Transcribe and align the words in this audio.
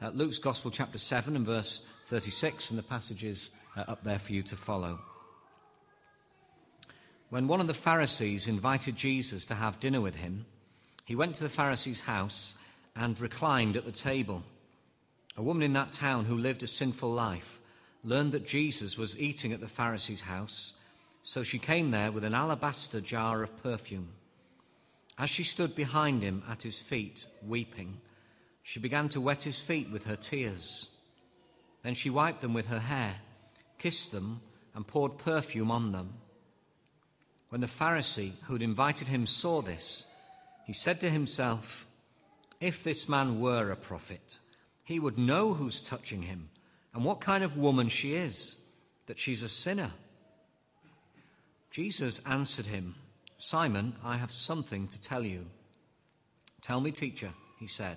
uh, 0.00 0.10
Luke's 0.10 0.38
Gospel, 0.38 0.70
chapter 0.70 0.98
7, 0.98 1.34
and 1.34 1.44
verse 1.44 1.82
36, 2.06 2.70
and 2.70 2.78
the 2.78 2.84
passages 2.84 3.50
uh, 3.76 3.84
up 3.88 4.04
there 4.04 4.18
for 4.18 4.32
you 4.32 4.42
to 4.44 4.56
follow. 4.56 5.00
When 7.30 7.48
one 7.48 7.60
of 7.60 7.66
the 7.66 7.74
Pharisees 7.74 8.46
invited 8.46 8.96
Jesus 8.96 9.44
to 9.46 9.54
have 9.54 9.80
dinner 9.80 10.00
with 10.00 10.14
him, 10.14 10.46
he 11.04 11.16
went 11.16 11.34
to 11.36 11.42
the 11.42 11.50
Pharisee's 11.50 12.02
house 12.02 12.54
and 12.94 13.20
reclined 13.20 13.76
at 13.76 13.84
the 13.84 13.92
table. 13.92 14.44
A 15.36 15.42
woman 15.42 15.62
in 15.62 15.72
that 15.74 15.92
town 15.92 16.24
who 16.24 16.38
lived 16.38 16.62
a 16.62 16.66
sinful 16.66 17.10
life 17.10 17.60
learned 18.04 18.32
that 18.32 18.46
Jesus 18.46 18.96
was 18.96 19.18
eating 19.18 19.52
at 19.52 19.60
the 19.60 19.68
Pharisee's 19.68 20.22
house, 20.22 20.74
so 21.22 21.42
she 21.42 21.58
came 21.58 21.90
there 21.90 22.12
with 22.12 22.24
an 22.24 22.34
alabaster 22.34 23.00
jar 23.00 23.42
of 23.42 23.62
perfume. 23.62 24.10
As 25.18 25.28
she 25.28 25.42
stood 25.42 25.74
behind 25.74 26.22
him 26.22 26.44
at 26.48 26.62
his 26.62 26.80
feet, 26.80 27.26
weeping, 27.44 28.00
she 28.68 28.80
began 28.80 29.08
to 29.08 29.18
wet 29.18 29.44
his 29.44 29.62
feet 29.62 29.90
with 29.90 30.04
her 30.04 30.14
tears. 30.14 30.90
Then 31.82 31.94
she 31.94 32.10
wiped 32.10 32.42
them 32.42 32.52
with 32.52 32.66
her 32.66 32.80
hair, 32.80 33.16
kissed 33.78 34.12
them, 34.12 34.42
and 34.74 34.86
poured 34.86 35.16
perfume 35.16 35.70
on 35.70 35.92
them. 35.92 36.12
When 37.48 37.62
the 37.62 37.66
Pharisee 37.66 38.32
who 38.42 38.52
had 38.52 38.60
invited 38.60 39.08
him 39.08 39.26
saw 39.26 39.62
this, 39.62 40.04
he 40.66 40.74
said 40.74 41.00
to 41.00 41.08
himself, 41.08 41.86
If 42.60 42.84
this 42.84 43.08
man 43.08 43.40
were 43.40 43.70
a 43.70 43.76
prophet, 43.76 44.36
he 44.84 45.00
would 45.00 45.16
know 45.16 45.54
who's 45.54 45.80
touching 45.80 46.20
him 46.20 46.50
and 46.92 47.06
what 47.06 47.22
kind 47.22 47.42
of 47.42 47.56
woman 47.56 47.88
she 47.88 48.12
is, 48.12 48.56
that 49.06 49.18
she's 49.18 49.42
a 49.42 49.48
sinner. 49.48 49.92
Jesus 51.70 52.20
answered 52.26 52.66
him, 52.66 52.96
Simon, 53.38 53.94
I 54.04 54.18
have 54.18 54.30
something 54.30 54.88
to 54.88 55.00
tell 55.00 55.24
you. 55.24 55.46
Tell 56.60 56.82
me, 56.82 56.92
teacher, 56.92 57.30
he 57.58 57.66
said. 57.66 57.96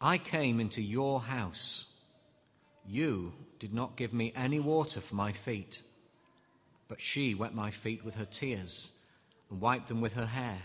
I 0.00 0.18
came 0.18 0.60
into 0.60 0.80
your 0.80 1.20
house. 1.20 1.86
You 2.86 3.32
did 3.58 3.74
not 3.74 3.96
give 3.96 4.12
me 4.12 4.32
any 4.36 4.60
water 4.60 5.00
for 5.00 5.16
my 5.16 5.32
feet, 5.32 5.82
but 6.86 7.00
she 7.00 7.34
wet 7.34 7.54
my 7.54 7.70
feet 7.70 8.04
with 8.04 8.14
her 8.14 8.24
tears 8.24 8.92
and 9.50 9.60
wiped 9.60 9.88
them 9.88 10.00
with 10.00 10.14
her 10.14 10.26
hair. 10.26 10.62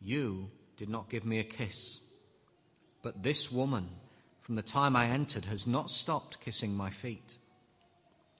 You 0.00 0.50
did 0.76 0.90
not 0.90 1.08
give 1.08 1.24
me 1.24 1.38
a 1.38 1.44
kiss, 1.44 2.00
but 3.02 3.22
this 3.22 3.50
woman, 3.50 3.88
from 4.40 4.54
the 4.54 4.62
time 4.62 4.96
I 4.96 5.06
entered, 5.06 5.46
has 5.46 5.66
not 5.66 5.90
stopped 5.90 6.40
kissing 6.40 6.74
my 6.74 6.90
feet. 6.90 7.38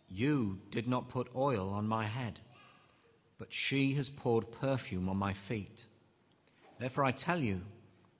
You 0.08 0.60
did 0.70 0.86
not 0.86 1.08
put 1.08 1.34
oil 1.34 1.70
on 1.70 1.88
my 1.88 2.04
head, 2.04 2.38
but 3.38 3.52
she 3.52 3.94
has 3.94 4.10
poured 4.10 4.52
perfume 4.52 5.08
on 5.08 5.16
my 5.16 5.32
feet. 5.32 5.86
Therefore 6.78 7.04
I 7.04 7.12
tell 7.12 7.40
you, 7.40 7.62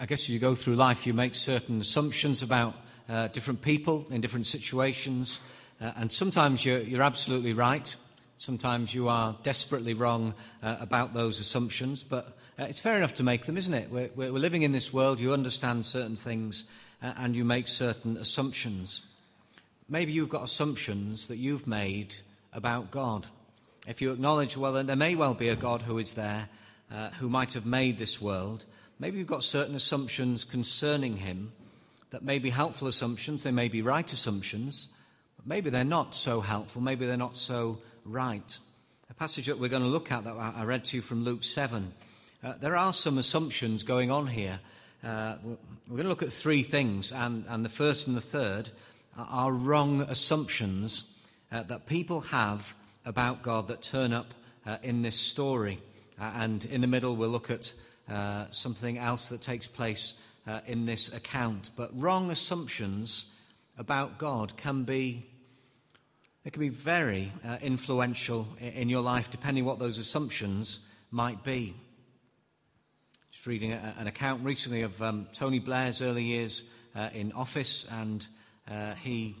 I 0.00 0.06
guess 0.06 0.22
as 0.22 0.28
you 0.30 0.38
go 0.38 0.54
through 0.54 0.76
life, 0.76 1.06
you 1.06 1.12
make 1.12 1.34
certain 1.34 1.78
assumptions 1.78 2.42
about 2.42 2.74
uh, 3.06 3.28
different 3.28 3.60
people 3.60 4.06
in 4.08 4.22
different 4.22 4.46
situations, 4.46 5.40
uh, 5.78 5.92
and 5.96 6.10
sometimes 6.10 6.64
you're, 6.64 6.80
you're, 6.80 7.02
absolutely 7.02 7.52
right. 7.52 7.94
Sometimes 8.38 8.94
you 8.94 9.08
are 9.08 9.36
desperately 9.42 9.92
wrong 9.92 10.34
uh, 10.62 10.76
about 10.80 11.12
those 11.12 11.38
assumptions, 11.38 12.02
but 12.02 12.28
uh, 12.58 12.64
it's 12.64 12.80
fair 12.80 12.96
enough 12.96 13.12
to 13.14 13.22
make 13.22 13.44
them, 13.44 13.58
isn't 13.58 13.74
it? 13.74 13.90
We're, 13.90 14.08
we're 14.16 14.30
living 14.30 14.62
in 14.62 14.72
this 14.72 14.90
world, 14.90 15.20
you 15.20 15.34
understand 15.34 15.84
certain 15.84 16.16
things, 16.16 16.64
uh, 17.02 17.12
and 17.18 17.36
you 17.36 17.44
make 17.44 17.68
certain 17.68 18.16
assumptions. 18.16 19.02
Maybe 19.86 20.12
you've 20.12 20.30
got 20.30 20.44
assumptions 20.44 21.26
that 21.26 21.36
you've 21.36 21.66
made 21.66 22.14
about 22.54 22.90
God. 22.90 23.26
If 23.86 24.00
you 24.00 24.12
acknowledge, 24.12 24.56
well, 24.56 24.82
there 24.82 24.96
may 24.96 25.14
well 25.14 25.34
be 25.34 25.50
a 25.50 25.56
God 25.56 25.82
who 25.82 25.98
is 25.98 26.14
there, 26.14 26.48
uh, 26.90 27.10
who 27.10 27.28
might 27.28 27.52
have 27.52 27.66
made 27.66 27.98
this 27.98 28.18
world, 28.18 28.64
maybe 28.98 29.18
you've 29.18 29.26
got 29.26 29.42
certain 29.42 29.74
assumptions 29.74 30.44
concerning 30.44 31.16
him 31.16 31.52
that 32.10 32.22
may 32.22 32.38
be 32.38 32.50
helpful 32.50 32.86
assumptions, 32.86 33.42
they 33.42 33.50
may 33.50 33.68
be 33.68 33.82
right 33.82 34.12
assumptions, 34.12 34.88
but 35.36 35.46
maybe 35.46 35.70
they're 35.70 35.84
not 35.84 36.14
so 36.14 36.40
helpful, 36.40 36.80
maybe 36.80 37.06
they're 37.06 37.16
not 37.16 37.36
so 37.36 37.78
right. 38.04 38.58
A 39.10 39.14
passage 39.14 39.46
that 39.46 39.58
we're 39.58 39.68
going 39.68 39.82
to 39.82 39.88
look 39.88 40.12
at 40.12 40.24
that 40.24 40.36
I 40.36 40.64
read 40.64 40.84
to 40.86 40.96
you 40.96 41.02
from 41.02 41.24
Luke 41.24 41.44
7, 41.44 41.92
uh, 42.42 42.54
there 42.60 42.76
are 42.76 42.92
some 42.92 43.18
assumptions 43.18 43.82
going 43.82 44.10
on 44.10 44.26
here. 44.26 44.60
Uh, 45.02 45.36
we're 45.88 45.96
going 45.96 46.04
to 46.04 46.08
look 46.08 46.22
at 46.22 46.32
three 46.32 46.62
things, 46.62 47.12
and, 47.12 47.44
and 47.48 47.64
the 47.64 47.68
first 47.68 48.06
and 48.06 48.16
the 48.16 48.20
third 48.20 48.70
are 49.16 49.52
wrong 49.52 50.02
assumptions 50.02 51.04
uh, 51.52 51.62
that 51.64 51.86
people 51.86 52.20
have 52.20 52.74
about 53.04 53.42
God 53.42 53.68
that 53.68 53.82
turn 53.82 54.12
up 54.12 54.34
uh, 54.66 54.78
in 54.82 55.02
this 55.02 55.16
story. 55.16 55.80
Uh, 56.20 56.30
and 56.36 56.64
in 56.66 56.80
the 56.80 56.86
middle, 56.86 57.16
we'll 57.16 57.28
look 57.28 57.50
at 57.50 57.72
uh, 58.08 58.46
something 58.50 58.98
else 58.98 59.28
that 59.28 59.40
takes 59.40 59.66
place 59.66 60.14
uh, 60.46 60.60
in 60.66 60.86
this 60.86 61.12
account. 61.12 61.70
But 61.76 61.90
wrong 61.98 62.30
assumptions 62.30 63.26
about 63.78 64.18
God 64.18 64.56
can 64.56 64.84
be. 64.84 65.26
They 66.44 66.50
can 66.50 66.60
be 66.60 66.68
very 66.68 67.32
uh, 67.46 67.56
influential 67.62 68.46
in, 68.60 68.68
in, 68.68 68.88
your 68.90 69.00
life, 69.00 69.30
depending 69.30 69.64
what 69.64 69.78
those 69.78 69.96
assumptions 69.96 70.80
might 71.10 71.42
be. 71.42 71.74
Just 73.32 73.46
reading 73.46 73.72
a, 73.72 73.94
an 73.98 74.06
account 74.06 74.44
recently 74.44 74.82
of 74.82 75.00
um, 75.00 75.26
Tony 75.32 75.58
Blair's 75.58 76.02
early 76.02 76.24
years 76.24 76.64
uh, 76.94 77.08
in 77.14 77.32
office, 77.32 77.86
and 77.90 78.26
uh, 78.70 78.94
he, 78.94 79.34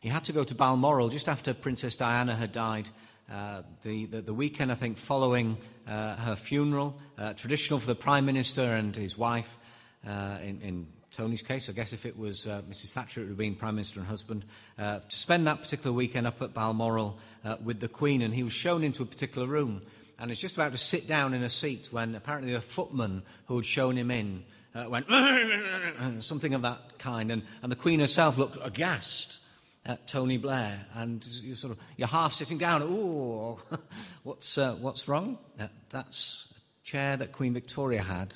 he 0.00 0.08
had 0.08 0.24
to 0.24 0.32
go 0.32 0.44
to 0.44 0.54
Balmoral 0.54 1.10
just 1.10 1.28
after 1.28 1.52
Princess 1.52 1.96
Diana 1.96 2.34
had 2.34 2.52
died 2.52 2.88
uh, 3.30 3.62
the, 3.82 4.06
the, 4.06 4.20
the, 4.20 4.34
weekend, 4.34 4.70
I 4.70 4.76
think, 4.76 4.98
following 4.98 5.56
uh, 5.88 6.14
her 6.16 6.36
funeral, 6.36 6.96
uh, 7.18 7.32
traditional 7.32 7.80
for 7.80 7.88
the 7.88 7.96
Prime 7.96 8.24
Minister 8.24 8.62
and 8.62 8.94
his 8.94 9.18
wife, 9.18 9.58
uh, 10.06 10.38
in, 10.42 10.60
in, 10.60 10.86
Tony's 11.12 11.40
case, 11.40 11.70
I 11.70 11.72
guess 11.72 11.94
if 11.94 12.04
it 12.04 12.18
was 12.18 12.46
uh, 12.46 12.60
Mrs. 12.68 12.92
Thatcher, 12.92 13.20
it 13.20 13.24
would 13.24 13.30
have 13.30 13.38
been 13.38 13.54
Prime 13.54 13.76
Minister 13.76 14.00
and 14.00 14.08
husband, 14.08 14.44
to 14.76 15.00
spend 15.08 15.46
that 15.46 15.62
particular 15.62 15.96
weekend 15.96 16.26
up 16.26 16.42
at 16.42 16.52
Balmoral 16.52 17.18
with 17.64 17.80
the 17.80 17.88
Queen. 17.88 18.20
And 18.20 18.34
he 18.34 18.42
was 18.42 18.52
shown 18.52 18.84
into 18.84 19.02
a 19.02 19.06
particular 19.06 19.46
room 19.46 19.80
and 20.18 20.30
is 20.30 20.38
just 20.38 20.56
about 20.56 20.72
to 20.72 20.78
sit 20.78 21.08
down 21.08 21.32
in 21.32 21.42
a 21.42 21.48
seat 21.48 21.88
when 21.90 22.14
apparently 22.16 22.52
a 22.52 22.60
footman 22.60 23.22
who 23.46 23.56
had 23.56 23.64
shown 23.64 23.96
him 23.96 24.10
in 24.10 24.44
went 24.74 25.06
something 26.22 26.52
of 26.52 26.60
that 26.60 26.98
kind. 26.98 27.32
And, 27.32 27.44
and 27.62 27.72
the 27.72 27.76
Queen 27.76 28.00
herself 28.00 28.36
looked 28.36 28.58
aghast 28.62 29.38
at 29.86 30.08
Tony 30.08 30.36
Blair, 30.36 30.84
and 30.94 31.24
you 31.26 31.54
sort 31.54 31.72
of 31.72 31.78
you're 31.96 32.08
half 32.08 32.32
sitting 32.32 32.58
down. 32.58 32.82
Oh, 32.84 33.58
what's 34.24 34.58
uh, 34.58 34.74
what's 34.74 35.08
wrong? 35.08 35.38
That, 35.56 35.70
that's 35.90 36.48
a 36.50 36.84
chair 36.84 37.16
that 37.16 37.32
Queen 37.32 37.54
Victoria 37.54 38.02
had, 38.02 38.34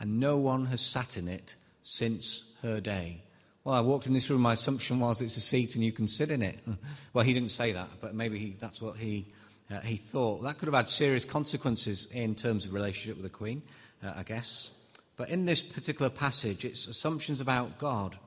and 0.00 0.18
no 0.18 0.38
one 0.38 0.66
has 0.66 0.80
sat 0.80 1.16
in 1.16 1.28
it 1.28 1.54
since 1.82 2.50
her 2.62 2.80
day. 2.80 3.22
Well, 3.62 3.74
I 3.74 3.82
walked 3.82 4.06
in 4.06 4.14
this 4.14 4.30
room. 4.30 4.40
My 4.40 4.54
assumption 4.54 5.00
was 5.00 5.20
it's 5.20 5.36
a 5.36 5.40
seat 5.40 5.74
and 5.74 5.84
you 5.84 5.92
can 5.92 6.08
sit 6.08 6.30
in 6.30 6.40
it. 6.40 6.58
well, 7.12 7.24
he 7.24 7.34
didn't 7.34 7.50
say 7.50 7.72
that, 7.72 7.90
but 8.00 8.14
maybe 8.14 8.38
he, 8.38 8.56
that's 8.58 8.80
what 8.80 8.96
he 8.96 9.26
uh, 9.70 9.80
he 9.80 9.96
thought. 9.96 10.42
That 10.42 10.58
could 10.58 10.66
have 10.66 10.74
had 10.74 10.88
serious 10.88 11.26
consequences 11.26 12.08
in 12.10 12.34
terms 12.34 12.64
of 12.64 12.72
relationship 12.72 13.16
with 13.16 13.30
the 13.30 13.36
Queen, 13.36 13.62
uh, 14.02 14.14
I 14.16 14.22
guess. 14.22 14.70
But 15.16 15.28
in 15.28 15.44
this 15.44 15.62
particular 15.62 16.08
passage, 16.08 16.64
it's 16.64 16.86
assumptions 16.86 17.42
about 17.42 17.78
God 17.78 18.18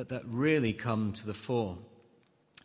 that, 0.00 0.08
that 0.08 0.22
really 0.26 0.72
come 0.72 1.12
to 1.12 1.26
the 1.26 1.34
fore. 1.34 1.76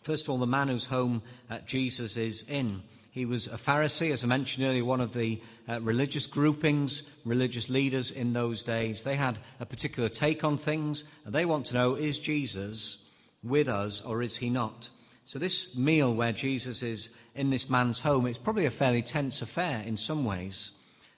First 0.04 0.24
of 0.24 0.30
all, 0.30 0.38
the 0.38 0.48
man 0.48 0.70
whose 0.70 0.86
home 0.86 1.22
uh, 1.50 1.60
Jesus 1.66 2.16
is 2.16 2.44
in. 2.44 2.82
He 3.12 3.26
was 3.26 3.48
a 3.48 3.58
Pharisee, 3.58 4.14
as 4.14 4.24
I 4.24 4.28
mentioned 4.28 4.66
earlier, 4.66 4.86
one 4.86 5.02
of 5.02 5.14
the 5.14 5.42
uh, 5.68 5.82
religious 5.82 6.28
groupings, 6.28 7.04
religious 7.26 7.68
leaders 7.68 8.10
in 8.10 8.32
those 8.32 8.64
days. 8.64 9.04
They 9.04 9.18
had 9.18 9.38
a 9.60 9.66
particular 9.66 10.08
take 10.08 10.46
on 10.46 10.58
things, 10.58 11.04
and 11.26 11.36
they 11.36 11.44
want 11.44 11.66
to 11.68 11.74
know 11.74 11.96
is 11.96 12.22
Jesus 12.22 13.00
with 13.44 13.68
us 13.68 14.00
or 14.00 14.24
is 14.24 14.38
he 14.38 14.50
not? 14.50 14.88
So, 15.26 15.38
this 15.38 15.76
meal 15.76 16.14
where 16.14 16.32
Jesus 16.32 16.84
is 16.84 17.10
in 17.36 17.50
this 17.50 17.70
man's 17.70 18.00
home, 18.00 18.28
it's 18.28 18.38
probably 18.38 18.66
a 18.66 18.72
fairly 18.72 19.02
tense 19.02 19.42
affair 19.42 19.84
in 19.86 19.98
some 19.98 20.24
ways. 20.24 20.72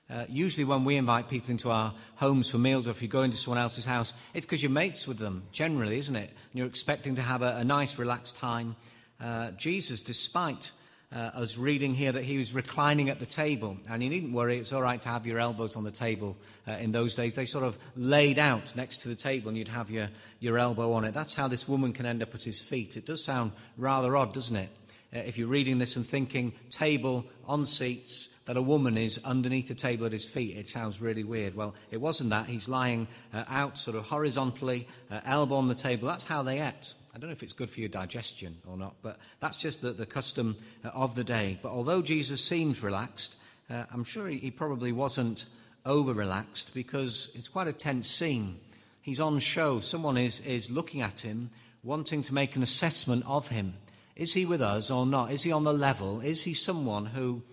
Uh, 0.10 0.24
usually, 0.30 0.64
when 0.64 0.86
we 0.86 0.96
invite 0.96 1.30
people 1.30 1.52
into 1.52 1.70
our 1.70 1.94
homes 2.16 2.50
for 2.50 2.58
meals, 2.58 2.88
or 2.88 2.92
if 2.92 3.02
you 3.02 3.10
go 3.10 3.24
into 3.24 3.36
someone 3.36 3.62
else's 3.62 3.84
house, 3.84 4.14
it's 4.34 4.46
because 4.46 4.64
you're 4.64 4.72
mates 4.72 5.06
with 5.06 5.18
them, 5.18 5.44
generally, 5.52 5.98
isn't 5.98 6.16
it? 6.16 6.30
And 6.30 6.60
you're 6.60 6.68
expecting 6.68 7.16
to 7.16 7.22
have 7.22 7.42
a, 7.42 7.58
a 7.58 7.64
nice, 7.66 8.00
relaxed 8.00 8.38
time. 8.38 8.78
Uh, 9.20 9.52
Jesus, 9.52 10.04
despite 10.04 10.72
uh, 11.14 11.18
us 11.36 11.58
reading 11.58 11.94
here 11.94 12.12
that 12.12 12.24
he 12.24 12.38
was 12.38 12.54
reclining 12.54 13.10
at 13.10 13.20
the 13.20 13.26
table, 13.26 13.78
and 13.90 14.02
you 14.02 14.10
needn't 14.10 14.32
worry, 14.32 14.60
it's 14.60 14.72
all 14.72 14.82
right 14.82 15.02
to 15.02 15.10
have 15.10 15.26
your 15.26 15.40
elbows 15.40 15.76
on 15.76 15.84
the 15.84 15.92
table 15.92 16.38
uh, 16.68 16.72
in 16.74 16.94
those 16.94 17.16
days. 17.16 17.36
They 17.36 17.46
sort 17.46 17.66
of 17.66 17.78
laid 17.98 18.40
out 18.40 18.76
next 18.78 19.00
to 19.00 19.10
the 19.10 19.16
table, 19.16 19.50
and 19.50 19.58
you'd 19.58 19.68
have 19.68 19.90
your, 19.90 20.08
your 20.40 20.58
elbow 20.58 20.94
on 20.94 21.04
it. 21.04 21.14
That's 21.14 21.34
how 21.34 21.50
this 21.50 21.68
woman 21.68 21.92
can 21.92 22.06
end 22.06 22.22
up 22.22 22.34
at 22.34 22.44
his 22.44 22.62
feet. 22.62 22.96
It 22.96 23.06
does 23.06 23.26
sound 23.26 23.52
rather 23.78 24.16
odd, 24.16 24.34
doesn't 24.34 24.56
it? 24.56 24.70
Uh, 25.18 25.22
if 25.26 25.38
you're 25.38 25.48
reading 25.48 25.80
this 25.80 25.96
and 25.96 26.06
thinking 26.06 26.54
table 26.70 27.26
on 27.48 27.66
seats, 27.66 28.30
that 28.46 28.56
a 28.56 28.62
woman 28.62 28.98
is 28.98 29.20
underneath 29.26 29.68
the 29.68 29.74
table 29.74 30.06
at 30.06 30.12
his 30.12 30.26
feet, 30.26 30.56
it 30.56 30.70
sounds 30.70 31.02
really 31.02 31.24
weird. 31.24 31.56
Well, 31.56 31.74
it 31.90 31.98
wasn't 31.98 32.30
that. 32.30 32.46
He's 32.46 32.70
lying 32.70 33.08
uh, 33.34 33.44
out 33.48 33.80
sort 33.80 33.98
of 33.98 34.04
horizontally, 34.04 34.88
uh, 35.10 35.22
elbow 35.26 35.56
on 35.56 35.70
the 35.70 35.76
table. 35.76 36.08
That's 36.08 36.24
how 36.24 36.44
they 36.44 36.62
ate. 36.62 36.94
I 37.16 37.18
don't 37.18 37.30
know 37.30 37.34
if 37.34 37.42
it's 37.42 37.54
good 37.54 37.70
for 37.70 37.80
your 37.80 37.90
digestion 37.90 38.58
or 38.68 38.78
not, 38.78 38.96
but 39.02 39.18
that's 39.40 39.58
just 39.58 39.82
the, 39.82 39.92
the 39.92 40.06
custom 40.06 40.56
uh, 40.86 40.90
of 40.90 41.16
the 41.16 41.24
day. 41.24 41.58
But 41.64 41.72
although 41.72 42.04
Jesus 42.04 42.44
seems 42.44 42.84
relaxed, 42.84 43.38
uh, 43.72 43.86
I'm 43.92 44.04
sure 44.04 44.28
he, 44.28 44.38
he 44.38 44.52
probably 44.52 44.92
wasn't 44.92 45.46
over 45.84 46.14
relaxed 46.14 46.76
because 46.76 47.30
it's 47.34 47.48
quite 47.48 47.68
a 47.68 47.74
tense 47.74 48.08
scene. 48.08 48.60
He's 49.02 49.20
on 49.20 49.40
show. 49.40 49.80
Someone 49.80 50.18
is, 50.18 50.42
is 50.42 50.70
looking 50.70 51.02
at 51.02 51.22
him, 51.22 51.50
wanting 51.82 52.22
to 52.24 52.36
make 52.36 52.56
an 52.56 52.62
assessment 52.62 53.24
of 53.26 53.48
him. 53.48 53.74
Is 54.18 54.34
he 54.34 54.48
with 54.48 54.64
us 54.64 54.90
or 54.90 55.06
not? 55.06 55.32
Is 55.32 55.44
he 55.44 55.52
on 55.52 55.64
the 55.64 55.74
level? 55.74 56.22
Is 56.22 56.44
he 56.44 56.56
someone 56.56 57.06
who 57.06 57.44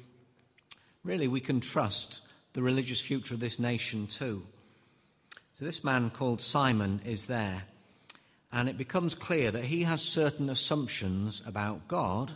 really 1.05 1.28
we 1.28 1.40
can 1.40 1.61
trust 1.61 2.22
the 2.55 2.62
religious 2.62 3.02
future 3.02 3.34
of 3.34 3.40
this 3.40 3.58
nation 3.58 4.06
too? 4.06 4.46
So, 5.52 5.66
this 5.66 5.84
man 5.84 6.08
called 6.08 6.40
Simon 6.40 7.02
is 7.05 7.26
there, 7.26 7.64
and 8.50 8.69
it 8.69 8.78
becomes 8.78 9.14
clear 9.14 9.50
that 9.50 9.66
he 9.66 9.82
has 9.82 10.00
certain 10.00 10.49
assumptions 10.49 11.43
about 11.46 11.87
God 11.87 12.32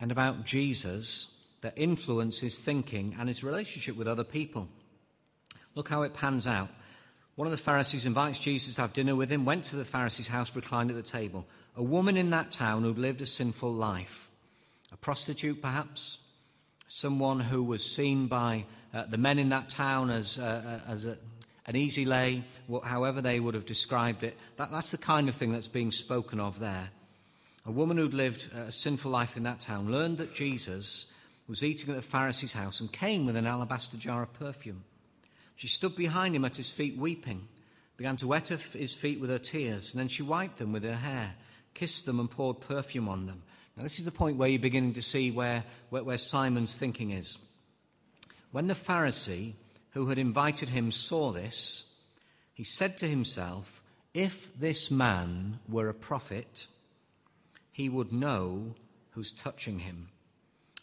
and 0.00 0.10
about 0.10 0.44
Jesus 0.44 1.28
that 1.60 1.74
influence 1.76 2.40
his 2.40 2.58
thinking 2.58 3.14
and 3.18 3.28
his 3.28 3.44
relationship 3.44 3.96
with 3.96 4.08
other 4.08 4.24
people. 4.24 4.68
Look 5.76 5.88
how 5.88 6.02
it 6.02 6.12
pans 6.12 6.48
out. 6.48 6.70
One 7.36 7.46
of 7.46 7.52
the 7.52 7.58
Pharisees 7.58 8.04
invites 8.04 8.40
Jesus 8.40 8.74
to 8.74 8.80
have 8.80 8.92
dinner 8.92 9.14
with 9.14 9.30
him, 9.30 9.44
went 9.44 9.64
to 9.64 9.76
the 9.76 9.84
Pharisee's 9.84 10.28
house, 10.28 10.54
reclined 10.54 10.90
at 10.90 10.96
the 10.96 11.02
table. 11.02 11.46
A 11.76 11.82
woman 11.82 12.16
in 12.16 12.30
that 12.30 12.52
town 12.52 12.82
who'd 12.82 12.98
lived 12.98 13.20
a 13.20 13.26
sinful 13.26 13.72
life, 13.72 14.30
a 14.92 14.96
prostitute 14.96 15.60
perhaps, 15.60 16.18
someone 16.86 17.40
who 17.40 17.64
was 17.64 17.84
seen 17.84 18.28
by 18.28 18.64
uh, 18.92 19.04
the 19.06 19.18
men 19.18 19.38
in 19.38 19.48
that 19.48 19.68
town 19.68 20.10
as, 20.10 20.38
uh, 20.38 20.80
uh 20.86 20.90
as 20.90 21.06
a, 21.06 21.18
an 21.66 21.74
easy 21.74 22.04
lay, 22.04 22.44
however 22.84 23.20
they 23.20 23.40
would 23.40 23.54
have 23.54 23.66
described 23.66 24.22
it. 24.22 24.36
That, 24.56 24.70
that's 24.70 24.92
the 24.92 24.98
kind 24.98 25.28
of 25.28 25.34
thing 25.34 25.52
that's 25.52 25.66
being 25.66 25.90
spoken 25.90 26.38
of 26.38 26.60
there. 26.60 26.90
A 27.66 27.72
woman 27.72 27.96
who'd 27.96 28.14
lived 28.14 28.52
a 28.52 28.70
sinful 28.70 29.10
life 29.10 29.36
in 29.36 29.42
that 29.44 29.60
town 29.60 29.90
learned 29.90 30.18
that 30.18 30.34
Jesus 30.34 31.06
was 31.48 31.64
eating 31.64 31.90
at 31.90 31.96
the 31.96 32.02
Pharisee's 32.02 32.52
house 32.52 32.80
and 32.80 32.92
came 32.92 33.26
with 33.26 33.36
an 33.36 33.46
alabaster 33.46 33.96
jar 33.96 34.22
of 34.22 34.32
perfume. 34.34 34.84
She 35.56 35.68
stood 35.68 35.96
behind 35.96 36.36
him 36.36 36.44
at 36.44 36.56
his 36.56 36.70
feet 36.70 36.96
weeping, 36.96 37.48
began 37.96 38.16
to 38.18 38.26
wet 38.26 38.48
his 38.48 38.94
feet 38.94 39.20
with 39.20 39.30
her 39.30 39.38
tears, 39.38 39.92
and 39.92 40.00
then 40.00 40.08
she 40.08 40.22
wiped 40.22 40.58
them 40.58 40.72
with 40.72 40.84
her 40.84 40.96
hair, 40.96 41.34
kissed 41.74 42.06
them, 42.06 42.20
and 42.20 42.30
poured 42.30 42.60
perfume 42.60 43.08
on 43.08 43.26
them. 43.26 43.42
Now, 43.76 43.82
this 43.82 43.98
is 43.98 44.04
the 44.04 44.12
point 44.12 44.36
where 44.36 44.48
you're 44.48 44.60
beginning 44.60 44.94
to 44.94 45.02
see 45.02 45.30
where, 45.30 45.64
where, 45.90 46.04
where 46.04 46.18
Simon's 46.18 46.76
thinking 46.76 47.10
is. 47.10 47.38
When 48.52 48.68
the 48.68 48.74
Pharisee 48.74 49.54
who 49.90 50.06
had 50.06 50.18
invited 50.18 50.68
him 50.68 50.92
saw 50.92 51.32
this, 51.32 51.84
he 52.52 52.64
said 52.64 52.96
to 52.98 53.08
himself, 53.08 53.82
If 54.12 54.56
this 54.58 54.90
man 54.90 55.58
were 55.68 55.88
a 55.88 55.94
prophet, 55.94 56.66
he 57.72 57.88
would 57.88 58.12
know 58.12 58.74
who's 59.10 59.32
touching 59.32 59.80
him 59.80 60.08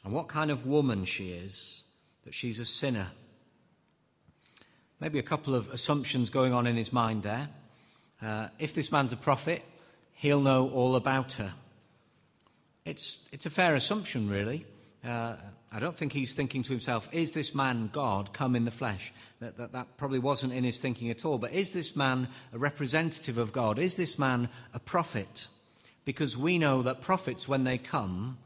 and 0.03 0.13
what 0.13 0.27
kind 0.27 0.51
of 0.51 0.65
woman 0.65 1.05
she 1.05 1.29
is, 1.29 1.83
that 2.23 2.33
she's 2.33 2.59
a 2.59 2.65
sinner. 2.65 3.11
Maybe 4.99 5.19
a 5.19 5.23
couple 5.23 5.55
of 5.55 5.69
assumptions 5.69 6.29
going 6.29 6.53
on 6.53 6.67
in 6.67 6.75
his 6.75 6.91
mind 6.91 7.23
there. 7.23 7.49
Uh, 8.21 8.47
if 8.59 8.73
this 8.73 8.91
man's 8.91 9.13
a 9.13 9.17
prophet, 9.17 9.63
he'll 10.21 10.39
know 10.39 10.69
all 10.69 10.95
about 10.95 11.33
her. 11.33 11.51
It's, 12.85 13.17
it's 13.31 13.47
a 13.47 13.49
fair 13.49 13.73
assumption, 13.73 14.29
really. 14.29 14.67
Uh, 15.03 15.33
I 15.71 15.79
don't 15.79 15.97
think 15.97 16.13
he's 16.13 16.33
thinking 16.33 16.61
to 16.61 16.69
himself, 16.69 17.09
is 17.11 17.31
this 17.31 17.55
man 17.55 17.89
God 17.91 18.31
come 18.31 18.55
in 18.55 18.65
the 18.65 18.71
flesh? 18.71 19.11
That, 19.39 19.57
that, 19.57 19.71
that 19.71 19.97
probably 19.97 20.19
wasn't 20.19 20.53
in 20.53 20.63
his 20.63 20.79
thinking 20.79 21.09
at 21.09 21.25
all. 21.25 21.39
But 21.39 21.53
is 21.53 21.73
this 21.73 21.95
man 21.95 22.27
a 22.53 22.59
representative 22.59 23.39
of 23.39 23.51
God? 23.51 23.79
Is 23.79 23.95
this 23.95 24.19
man 24.19 24.49
a 24.75 24.79
prophet? 24.79 25.47
Because 26.05 26.37
we 26.37 26.59
know 26.59 26.83
that 26.83 27.01
prophets, 27.01 27.47
when 27.47 27.63
they 27.63 27.79
come, 27.79 28.37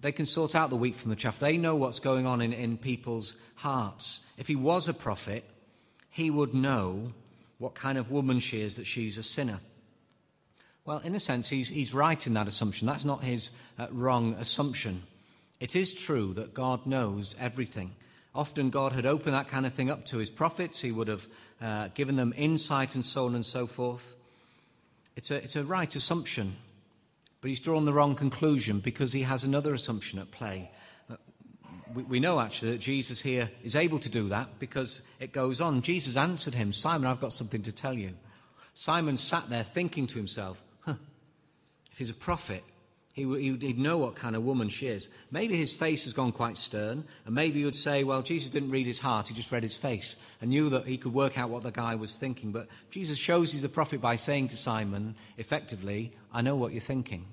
they 0.00 0.12
can 0.12 0.24
sort 0.24 0.54
out 0.54 0.70
the 0.70 0.76
wheat 0.76 0.96
from 0.96 1.10
the 1.10 1.16
chaff. 1.16 1.38
They 1.38 1.58
know 1.58 1.76
what's 1.76 2.00
going 2.00 2.24
on 2.24 2.40
in, 2.40 2.54
in 2.54 2.78
people's 2.78 3.34
hearts. 3.56 4.20
If 4.38 4.48
he 4.48 4.56
was 4.56 4.88
a 4.88 4.94
prophet, 4.94 5.44
he 6.08 6.30
would 6.30 6.54
know 6.54 7.12
what 7.58 7.74
kind 7.74 7.98
of 7.98 8.10
woman 8.10 8.38
she 8.38 8.62
is, 8.62 8.76
that 8.76 8.86
she's 8.86 9.18
a 9.18 9.22
sinner. 9.22 9.60
Well, 10.88 11.02
in 11.04 11.14
a 11.14 11.20
sense, 11.20 11.50
he's, 11.50 11.68
he's 11.68 11.92
right 11.92 12.26
in 12.26 12.32
that 12.32 12.48
assumption. 12.48 12.86
That's 12.86 13.04
not 13.04 13.22
his 13.22 13.50
uh, 13.78 13.88
wrong 13.90 14.34
assumption. 14.40 15.02
It 15.60 15.76
is 15.76 15.92
true 15.92 16.32
that 16.32 16.54
God 16.54 16.86
knows 16.86 17.36
everything. 17.38 17.94
Often 18.34 18.70
God 18.70 18.92
had 18.92 19.04
opened 19.04 19.34
that 19.34 19.48
kind 19.48 19.66
of 19.66 19.74
thing 19.74 19.90
up 19.90 20.06
to 20.06 20.16
his 20.16 20.30
prophets. 20.30 20.80
He 20.80 20.90
would 20.90 21.08
have 21.08 21.26
uh, 21.60 21.88
given 21.88 22.16
them 22.16 22.32
insight 22.38 22.94
and 22.94 23.04
so 23.04 23.26
on 23.26 23.34
and 23.34 23.44
so 23.44 23.66
forth. 23.66 24.16
It's 25.14 25.30
a, 25.30 25.34
it's 25.36 25.56
a 25.56 25.64
right 25.64 25.94
assumption, 25.94 26.56
but 27.42 27.48
he's 27.48 27.60
drawn 27.60 27.84
the 27.84 27.92
wrong 27.92 28.14
conclusion 28.14 28.80
because 28.80 29.12
he 29.12 29.24
has 29.24 29.44
another 29.44 29.74
assumption 29.74 30.18
at 30.18 30.30
play 30.30 30.70
we, 31.94 32.02
we 32.04 32.20
know 32.20 32.40
actually 32.40 32.72
that 32.72 32.78
Jesus 32.78 33.20
here 33.20 33.50
is 33.62 33.76
able 33.76 33.98
to 33.98 34.08
do 34.08 34.28
that 34.28 34.58
because 34.58 35.02
it 35.20 35.32
goes 35.32 35.60
on. 35.60 35.82
Jesus 35.82 36.16
answered 36.16 36.54
him, 36.54 36.72
Simon, 36.72 37.08
I've 37.08 37.20
got 37.20 37.32
something 37.32 37.62
to 37.62 37.72
tell 37.72 37.94
you. 37.94 38.14
Simon 38.74 39.16
sat 39.16 39.48
there 39.50 39.64
thinking 39.64 40.06
to 40.06 40.16
himself, 40.16 40.62
if 41.98 42.06
he's 42.06 42.10
a 42.10 42.14
prophet, 42.14 42.62
he, 43.12 43.26
would 43.26 43.76
know 43.76 43.98
what 43.98 44.14
kind 44.14 44.36
of 44.36 44.44
woman 44.44 44.68
she 44.68 44.86
is. 44.86 45.08
Maybe 45.32 45.56
his 45.56 45.72
face 45.72 46.04
has 46.04 46.12
gone 46.12 46.30
quite 46.30 46.56
stern, 46.56 47.02
and 47.26 47.34
maybe 47.34 47.64
would 47.64 47.74
say, 47.74 48.04
Well, 48.04 48.22
Jesus 48.22 48.50
didn't 48.50 48.70
read 48.70 48.86
his 48.86 49.00
heart, 49.00 49.26
he 49.26 49.34
just 49.34 49.50
read 49.50 49.64
his 49.64 49.74
face 49.74 50.14
and 50.40 50.50
knew 50.50 50.68
that 50.68 50.86
he 50.86 50.96
could 50.96 51.12
work 51.12 51.36
out 51.36 51.50
what 51.50 51.64
the 51.64 51.72
guy 51.72 51.96
was 51.96 52.14
thinking. 52.14 52.52
But 52.52 52.68
Jesus 52.92 53.18
shows 53.18 53.50
he's 53.50 53.64
a 53.64 53.68
prophet 53.68 54.00
by 54.00 54.14
saying 54.14 54.46
to 54.48 54.56
Simon, 54.56 55.16
effectively, 55.38 56.12
I 56.32 56.40
know 56.40 56.54
what 56.54 56.70
you're 56.70 56.80
thinking. 56.80 57.24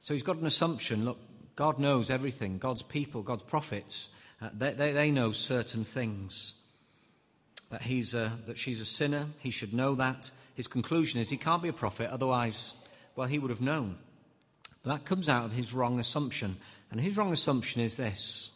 So 0.00 0.12
he's 0.12 0.24
got 0.24 0.38
an 0.38 0.46
assumption 0.46 1.04
look, 1.04 1.20
God 1.54 1.78
knows 1.78 2.10
everything. 2.10 2.58
God's 2.58 2.82
people, 2.82 3.22
God's 3.22 3.44
prophets, 3.44 4.08
uh, 4.42 4.48
they, 4.52 4.72
they, 4.72 4.90
they, 4.90 5.12
know 5.12 5.30
certain 5.30 5.84
things. 5.84 6.54
That, 7.70 7.82
he's 7.82 8.12
a, 8.12 8.32
that 8.48 8.58
she's 8.58 8.80
a 8.80 8.84
sinner, 8.84 9.26
he 9.38 9.52
should 9.52 9.72
know 9.72 9.94
that. 9.94 10.32
His 10.56 10.66
conclusion 10.66 11.20
is 11.20 11.30
he 11.30 11.36
can't 11.36 11.62
be 11.62 11.68
a 11.68 11.72
prophet, 11.72 12.10
otherwise, 12.10 12.74
well, 13.16 13.28
he 13.28 13.38
would 13.38 13.50
have 13.50 13.60
known. 13.60 13.96
But 14.82 14.90
that 14.90 15.04
comes 15.04 15.28
out 15.28 15.44
of 15.44 15.52
his 15.52 15.74
wrong 15.74 15.98
assumption. 15.98 16.56
And 16.90 17.00
his 17.00 17.16
wrong 17.16 17.32
assumption 17.32 17.80
is 17.80 17.94
this 17.94 18.50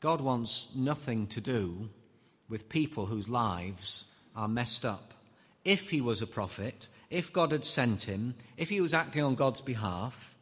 God 0.00 0.20
wants 0.20 0.68
nothing 0.74 1.26
to 1.28 1.40
do 1.40 1.88
with 2.48 2.68
people 2.68 3.06
whose 3.06 3.28
lives 3.28 4.04
are 4.34 4.48
messed 4.48 4.84
up. 4.84 5.14
If 5.64 5.90
he 5.90 6.00
was 6.00 6.22
a 6.22 6.26
prophet, 6.26 6.88
if 7.10 7.32
God 7.32 7.52
had 7.52 7.64
sent 7.64 8.02
him, 8.02 8.34
if 8.56 8.68
he 8.68 8.80
was 8.80 8.94
acting 8.94 9.24
on 9.24 9.34
God's 9.34 9.60
behalf, 9.60 10.36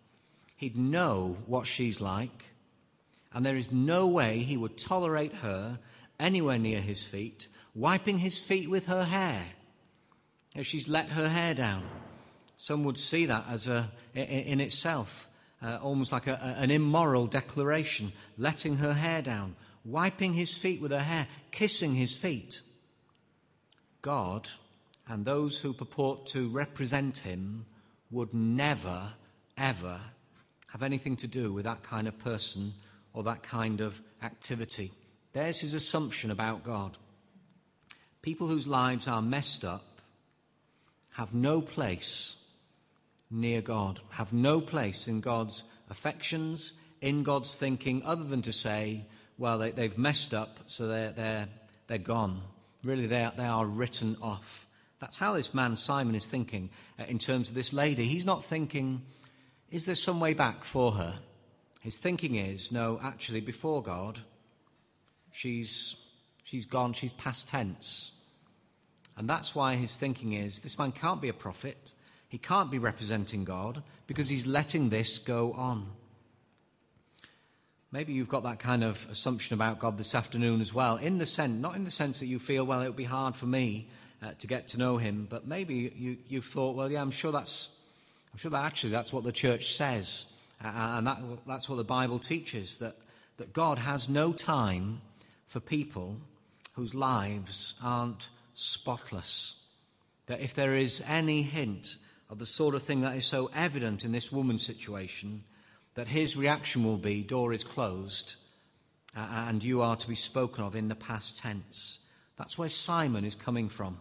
He'd 0.56 0.76
know 0.76 1.36
what 1.46 1.66
she's 1.66 2.00
like, 2.00 2.44
and 3.32 3.44
there 3.44 3.56
is 3.56 3.72
no 3.72 4.06
way 4.06 4.38
he 4.38 4.56
would 4.56 4.78
tolerate 4.78 5.34
her 5.34 5.78
anywhere 6.18 6.58
near 6.58 6.80
his 6.80 7.02
feet, 7.02 7.48
wiping 7.74 8.18
his 8.18 8.42
feet 8.42 8.70
with 8.70 8.86
her 8.86 9.04
hair. 9.04 9.44
If 10.54 10.66
she's 10.66 10.88
let 10.88 11.10
her 11.10 11.28
hair 11.28 11.52
down, 11.52 11.84
some 12.56 12.84
would 12.84 12.98
see 12.98 13.26
that 13.26 13.44
as 13.48 13.66
a, 13.66 13.90
in 14.14 14.60
itself, 14.60 15.28
uh, 15.62 15.78
almost 15.82 16.12
like 16.12 16.26
a, 16.26 16.40
an 16.58 16.70
immoral 16.70 17.26
declaration, 17.26 18.12
letting 18.38 18.76
her 18.76 18.92
hair 18.92 19.22
down, 19.22 19.56
wiping 19.84 20.34
his 20.34 20.56
feet 20.56 20.80
with 20.80 20.90
her 20.90 21.02
hair, 21.02 21.26
kissing 21.50 21.94
his 21.94 22.16
feet. 22.16 22.60
God 24.02 24.48
and 25.08 25.24
those 25.24 25.60
who 25.60 25.72
purport 25.72 26.26
to 26.28 26.48
represent 26.48 27.18
him 27.18 27.66
would 28.10 28.32
never, 28.32 29.12
ever 29.56 30.00
have 30.68 30.82
anything 30.82 31.16
to 31.16 31.26
do 31.26 31.52
with 31.52 31.64
that 31.64 31.82
kind 31.82 32.08
of 32.08 32.18
person 32.18 32.74
or 33.12 33.22
that 33.24 33.42
kind 33.42 33.80
of 33.80 34.00
activity. 34.22 34.92
There's 35.32 35.60
his 35.60 35.74
assumption 35.74 36.30
about 36.30 36.64
God. 36.64 36.96
People 38.22 38.48
whose 38.48 38.66
lives 38.66 39.06
are 39.06 39.22
messed 39.22 39.64
up 39.64 40.00
have 41.12 41.34
no 41.34 41.60
place 41.60 42.36
near 43.34 43.60
God, 43.60 44.00
have 44.10 44.32
no 44.32 44.60
place 44.60 45.08
in 45.08 45.20
God's 45.20 45.64
affections, 45.90 46.72
in 47.00 47.22
God's 47.22 47.56
thinking, 47.56 48.02
other 48.04 48.24
than 48.24 48.42
to 48.42 48.52
say, 48.52 49.06
well, 49.36 49.58
they, 49.58 49.72
have 49.82 49.98
messed 49.98 50.32
up, 50.32 50.60
so 50.66 50.86
they're, 50.86 51.10
they're, 51.10 51.48
they're 51.88 51.98
gone. 51.98 52.40
Really, 52.82 53.06
they 53.06 53.24
are, 53.24 53.32
they 53.36 53.44
are 53.44 53.66
written 53.66 54.16
off. 54.22 54.66
That's 55.00 55.16
how 55.16 55.34
this 55.34 55.52
man, 55.52 55.76
Simon, 55.76 56.14
is 56.14 56.26
thinking 56.26 56.70
uh, 56.98 57.04
in 57.08 57.18
terms 57.18 57.48
of 57.48 57.54
this 57.54 57.72
lady. 57.72 58.06
He's 58.06 58.24
not 58.24 58.44
thinking, 58.44 59.02
is 59.70 59.86
there 59.86 59.96
some 59.96 60.20
way 60.20 60.34
back 60.34 60.64
for 60.64 60.92
her? 60.92 61.18
His 61.80 61.98
thinking 61.98 62.36
is, 62.36 62.72
no, 62.72 63.00
actually, 63.02 63.40
before 63.40 63.82
God, 63.82 64.20
she's, 65.32 65.96
she's 66.44 66.64
gone, 66.64 66.92
she's 66.92 67.12
past 67.12 67.48
tense. 67.48 68.12
And 69.16 69.28
that's 69.28 69.54
why 69.54 69.76
his 69.76 69.96
thinking 69.96 70.32
is 70.32 70.60
this 70.60 70.78
man 70.78 70.92
can't 70.92 71.20
be 71.20 71.28
a 71.28 71.34
prophet. 71.34 71.92
He 72.34 72.38
can't 72.38 72.68
be 72.68 72.80
representing 72.80 73.44
God 73.44 73.84
because 74.08 74.28
he's 74.28 74.44
letting 74.44 74.88
this 74.88 75.20
go 75.20 75.52
on. 75.52 75.86
Maybe 77.92 78.12
you've 78.12 78.28
got 78.28 78.42
that 78.42 78.58
kind 78.58 78.82
of 78.82 79.06
assumption 79.08 79.54
about 79.54 79.78
God 79.78 79.98
this 79.98 80.16
afternoon 80.16 80.60
as 80.60 80.74
well, 80.74 80.96
in 80.96 81.18
the 81.18 81.26
sense, 81.26 81.62
not 81.62 81.76
in 81.76 81.84
the 81.84 81.92
sense 81.92 82.18
that 82.18 82.26
you 82.26 82.40
feel, 82.40 82.64
well, 82.64 82.80
it 82.80 82.86
would 82.86 82.96
be 82.96 83.04
hard 83.04 83.36
for 83.36 83.46
me 83.46 83.86
uh, 84.20 84.32
to 84.40 84.48
get 84.48 84.66
to 84.70 84.80
know 84.80 84.96
him, 84.96 85.28
but 85.30 85.46
maybe 85.46 85.92
you, 85.94 86.16
you've 86.26 86.44
thought, 86.44 86.74
well, 86.74 86.90
yeah, 86.90 87.02
I'm 87.02 87.12
sure 87.12 87.30
that's, 87.30 87.68
I'm 88.32 88.38
sure 88.40 88.50
that 88.50 88.64
actually 88.64 88.90
that's 88.90 89.12
what 89.12 89.22
the 89.22 89.30
church 89.30 89.72
says, 89.72 90.26
uh, 90.60 90.66
and 90.74 91.06
that, 91.06 91.18
that's 91.46 91.68
what 91.68 91.76
the 91.76 91.84
Bible 91.84 92.18
teaches, 92.18 92.78
that, 92.78 92.96
that 93.36 93.52
God 93.52 93.78
has 93.78 94.08
no 94.08 94.32
time 94.32 95.02
for 95.46 95.60
people 95.60 96.16
whose 96.72 96.96
lives 96.96 97.74
aren't 97.80 98.28
spotless. 98.54 99.54
That 100.26 100.40
if 100.40 100.52
there 100.52 100.74
is 100.74 101.00
any 101.06 101.42
hint 101.42 101.98
of 102.28 102.38
the 102.38 102.46
sort 102.46 102.74
of 102.74 102.82
thing 102.82 103.02
that 103.02 103.16
is 103.16 103.26
so 103.26 103.50
evident 103.54 104.04
in 104.04 104.12
this 104.12 104.32
woman's 104.32 104.64
situation, 104.64 105.44
that 105.94 106.08
his 106.08 106.36
reaction 106.36 106.84
will 106.84 106.96
be, 106.96 107.22
door 107.22 107.52
is 107.52 107.64
closed, 107.64 108.34
uh, 109.16 109.26
and 109.48 109.62
you 109.62 109.80
are 109.80 109.96
to 109.96 110.08
be 110.08 110.14
spoken 110.14 110.64
of 110.64 110.74
in 110.74 110.88
the 110.88 110.94
past 110.94 111.38
tense. 111.38 112.00
That's 112.36 112.58
where 112.58 112.68
Simon 112.68 113.24
is 113.24 113.34
coming 113.34 113.68
from. 113.68 113.98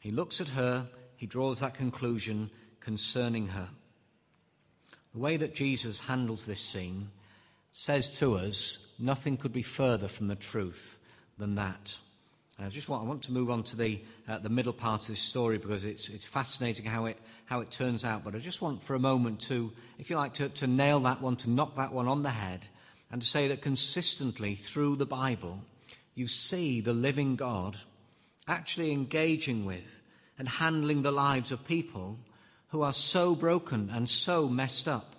He 0.00 0.10
looks 0.10 0.40
at 0.40 0.48
her, 0.50 0.88
he 1.16 1.26
draws 1.26 1.60
that 1.60 1.74
conclusion 1.74 2.50
concerning 2.80 3.48
her. 3.48 3.68
The 5.12 5.18
way 5.18 5.36
that 5.36 5.54
Jesus 5.54 6.00
handles 6.00 6.46
this 6.46 6.60
scene 6.60 7.10
says 7.72 8.10
to 8.18 8.34
us 8.34 8.94
nothing 8.98 9.36
could 9.36 9.52
be 9.52 9.62
further 9.62 10.08
from 10.08 10.28
the 10.28 10.34
truth 10.34 10.98
than 11.38 11.56
that. 11.56 11.98
I 12.58 12.70
just 12.70 12.88
want, 12.88 13.04
I 13.04 13.06
want 13.06 13.22
to 13.24 13.32
move 13.32 13.50
on 13.50 13.62
to 13.64 13.76
the, 13.76 14.00
uh, 14.26 14.38
the 14.38 14.48
middle 14.48 14.72
part 14.72 15.02
of 15.02 15.08
this 15.08 15.20
story 15.20 15.58
because 15.58 15.84
it's, 15.84 16.08
it's 16.08 16.24
fascinating 16.24 16.86
how 16.86 17.04
it, 17.04 17.18
how 17.44 17.60
it 17.60 17.70
turns 17.70 18.02
out. 18.04 18.24
But 18.24 18.34
I 18.34 18.38
just 18.38 18.62
want 18.62 18.82
for 18.82 18.94
a 18.94 18.98
moment 18.98 19.40
to, 19.42 19.72
if 19.98 20.08
you 20.08 20.16
like, 20.16 20.32
to, 20.34 20.48
to 20.48 20.66
nail 20.66 21.00
that 21.00 21.20
one, 21.20 21.36
to 21.36 21.50
knock 21.50 21.76
that 21.76 21.92
one 21.92 22.08
on 22.08 22.22
the 22.22 22.30
head, 22.30 22.66
and 23.10 23.20
to 23.20 23.28
say 23.28 23.48
that 23.48 23.60
consistently 23.60 24.54
through 24.54 24.96
the 24.96 25.06
Bible, 25.06 25.60
you 26.14 26.26
see 26.26 26.80
the 26.80 26.94
living 26.94 27.36
God 27.36 27.76
actually 28.48 28.90
engaging 28.90 29.64
with 29.64 30.00
and 30.38 30.48
handling 30.48 31.02
the 31.02 31.12
lives 31.12 31.52
of 31.52 31.66
people 31.66 32.18
who 32.68 32.82
are 32.82 32.92
so 32.92 33.34
broken 33.34 33.90
and 33.92 34.08
so 34.08 34.48
messed 34.48 34.88
up. 34.88 35.14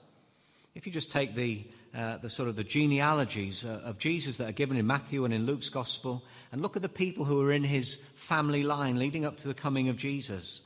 If 0.76 0.86
you 0.86 0.92
just 0.92 1.12
take 1.12 1.36
the, 1.36 1.66
uh, 1.98 2.18
the 2.18 2.30
sort 2.30 2.48
of 2.48 2.56
the 2.56 2.64
genealogies 2.64 3.66
uh, 3.66 3.82
of 3.84 3.98
Jesus 3.98 4.38
that 4.38 4.48
are 4.48 4.54
given 4.54 4.78
in 4.78 4.86
Matthew 4.86 5.26
and 5.26 5.34
in 5.34 5.48
Luke's 5.48 5.70
gospel, 5.70 6.24
and 6.52 6.62
look 6.62 6.76
at 6.76 6.84
the 6.84 6.90
people 6.90 7.26
who 7.26 7.42
are 7.42 7.52
in 7.52 7.64
his 7.64 7.96
family 8.14 8.62
line 8.62 9.00
leading 9.00 9.26
up 9.26 9.38
to 9.38 9.48
the 9.48 9.56
coming 9.56 9.90
of 9.90 9.98
Jesus. 9.98 10.62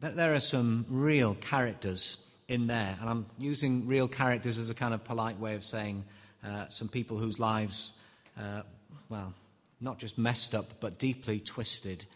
That 0.00 0.14
There 0.14 0.32
are 0.32 0.40
some 0.40 0.86
real 0.88 1.34
characters 1.34 2.18
in 2.46 2.68
there, 2.68 2.96
and 3.00 3.10
I'm 3.10 3.26
using 3.36 3.88
real 3.88 4.06
characters 4.06 4.56
as 4.56 4.70
a 4.70 4.74
kind 4.74 4.94
of 4.94 5.02
polite 5.02 5.40
way 5.40 5.56
of 5.56 5.64
saying 5.64 6.04
uh, 6.44 6.68
some 6.68 6.88
people 6.88 7.18
whose 7.18 7.40
lives, 7.40 7.92
uh, 8.38 8.62
well, 9.08 9.34
not 9.80 9.98
just 9.98 10.18
messed 10.18 10.54
up, 10.54 10.66
but 10.78 11.00
deeply 11.00 11.40
twisted 11.40 12.06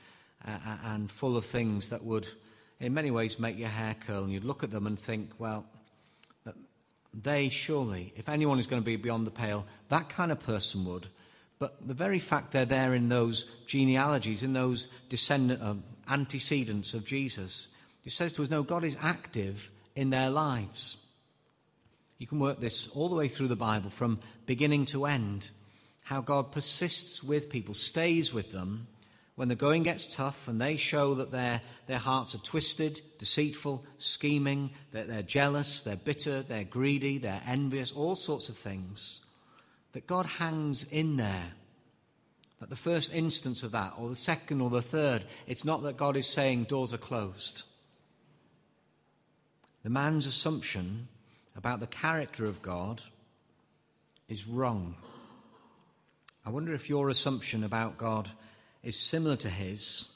uh, 0.47 0.50
uh, 0.52 0.76
and 0.85 1.11
full 1.11 1.37
of 1.37 1.45
things 1.45 1.88
that 1.88 2.04
would, 2.04 2.28
in 2.78 2.95
many 2.95 3.11
ways, 3.11 3.40
make 3.40 3.59
your 3.59 3.68
hair 3.68 3.97
curl, 4.07 4.23
and 4.23 4.33
you'd 4.33 4.45
look 4.45 4.62
at 4.62 4.71
them 4.71 4.87
and 4.87 4.97
think, 4.97 5.30
well, 5.38 5.64
they 7.15 7.49
surely, 7.49 8.12
if 8.17 8.29
anyone 8.29 8.59
is 8.59 8.67
going 8.67 8.83
to 8.83 8.87
be 8.87 8.97
beyond 8.97 9.27
the 9.27 9.31
pale, 9.31 9.67
that 9.88 10.09
kind 10.09 10.31
of 10.31 10.41
person 10.41 10.85
would. 10.85 11.09
But 11.59 11.87
the 11.87 11.95
very 11.95 12.19
fact 12.19 12.53
they're 12.53 12.65
there 12.65 12.95
in 12.95 13.09
those 13.09 13.45
genealogies, 13.67 14.43
in 14.43 14.53
those 14.53 14.88
descendant, 15.09 15.62
um, 15.62 15.83
antecedents 16.09 16.95
of 16.95 17.05
Jesus, 17.05 17.69
it 18.05 18.12
says 18.12 18.33
to 18.35 18.43
us, 18.43 18.50
no, 18.50 18.62
God 18.62 18.85
is 18.85 18.97
active 19.00 19.71
in 19.97 20.11
their 20.11 20.31
lives. 20.31 20.99
You 22.19 22.27
can 22.27 22.41
work 22.41 22.61
this 22.61 22.88
all 22.88 23.09
the 23.09 23.17
way 23.17 23.29
through 23.29 23.49
the 23.49 23.57
Bible 23.57 23.91
from 23.91 24.21
beginning 24.47 24.85
to 24.87 25.07
end. 25.07 25.50
How 26.03 26.21
God 26.21 26.53
persists 26.53 27.23
with 27.23 27.50
people, 27.50 27.75
stays 27.75 28.33
with 28.33 28.53
them, 28.53 28.87
when 29.38 29.47
the 29.47 29.54
going 29.54 29.85
gets 29.85 30.12
tough 30.12 30.49
and 30.49 30.61
they 30.61 30.76
show 30.76 31.14
that 31.14 31.30
their, 31.30 31.62
their 31.87 31.99
hearts 31.99 32.35
are 32.35 32.38
twisted, 32.38 33.00
deceitful, 33.21 33.85
scheming, 33.97 34.71
that 34.90 35.07
they're 35.07 35.23
jealous, 35.23 35.80
they're 35.80 35.95
bitter, 35.95 36.42
they're 36.42 36.64
greedy, 36.64 37.18
they're 37.18 37.40
envious, 37.47 37.92
all 37.92 38.16
sorts 38.16 38.49
of 38.49 38.57
things, 38.57 39.21
that 39.92 40.09
God 40.09 40.26
hangs 40.26 40.83
in 40.83 41.18
there. 41.18 41.52
That 42.59 42.68
the 42.68 42.75
first 42.75 43.14
instance 43.14 43.62
of 43.62 43.71
that, 43.71 43.92
or 43.97 44.09
the 44.09 44.16
second 44.16 44.61
or 44.61 44.71
the 44.71 44.83
third, 44.83 45.23
it's 45.47 45.64
not 45.64 45.85
that 45.85 45.97
God 45.97 46.16
is 46.16 46.26
saying 46.26 46.64
doors 46.64 46.92
are 46.92 46.99
closed. 46.99 47.62
The 49.85 49.90
man's 49.90 50.26
assumption 50.26 51.07
about 51.54 51.78
the 51.78 51.87
character 51.87 52.45
of 52.45 52.61
God 52.61 53.02
is 54.28 54.49
wrong. 54.49 54.97
I 56.45 56.50
wonder 56.50 56.75
if 56.75 56.90
your 56.90 57.09
assumption 57.09 57.62
about 57.62 57.99
God 57.99 58.28
is 58.83 58.99
similar 58.99 59.37
to 59.37 59.49
his, 59.49 60.07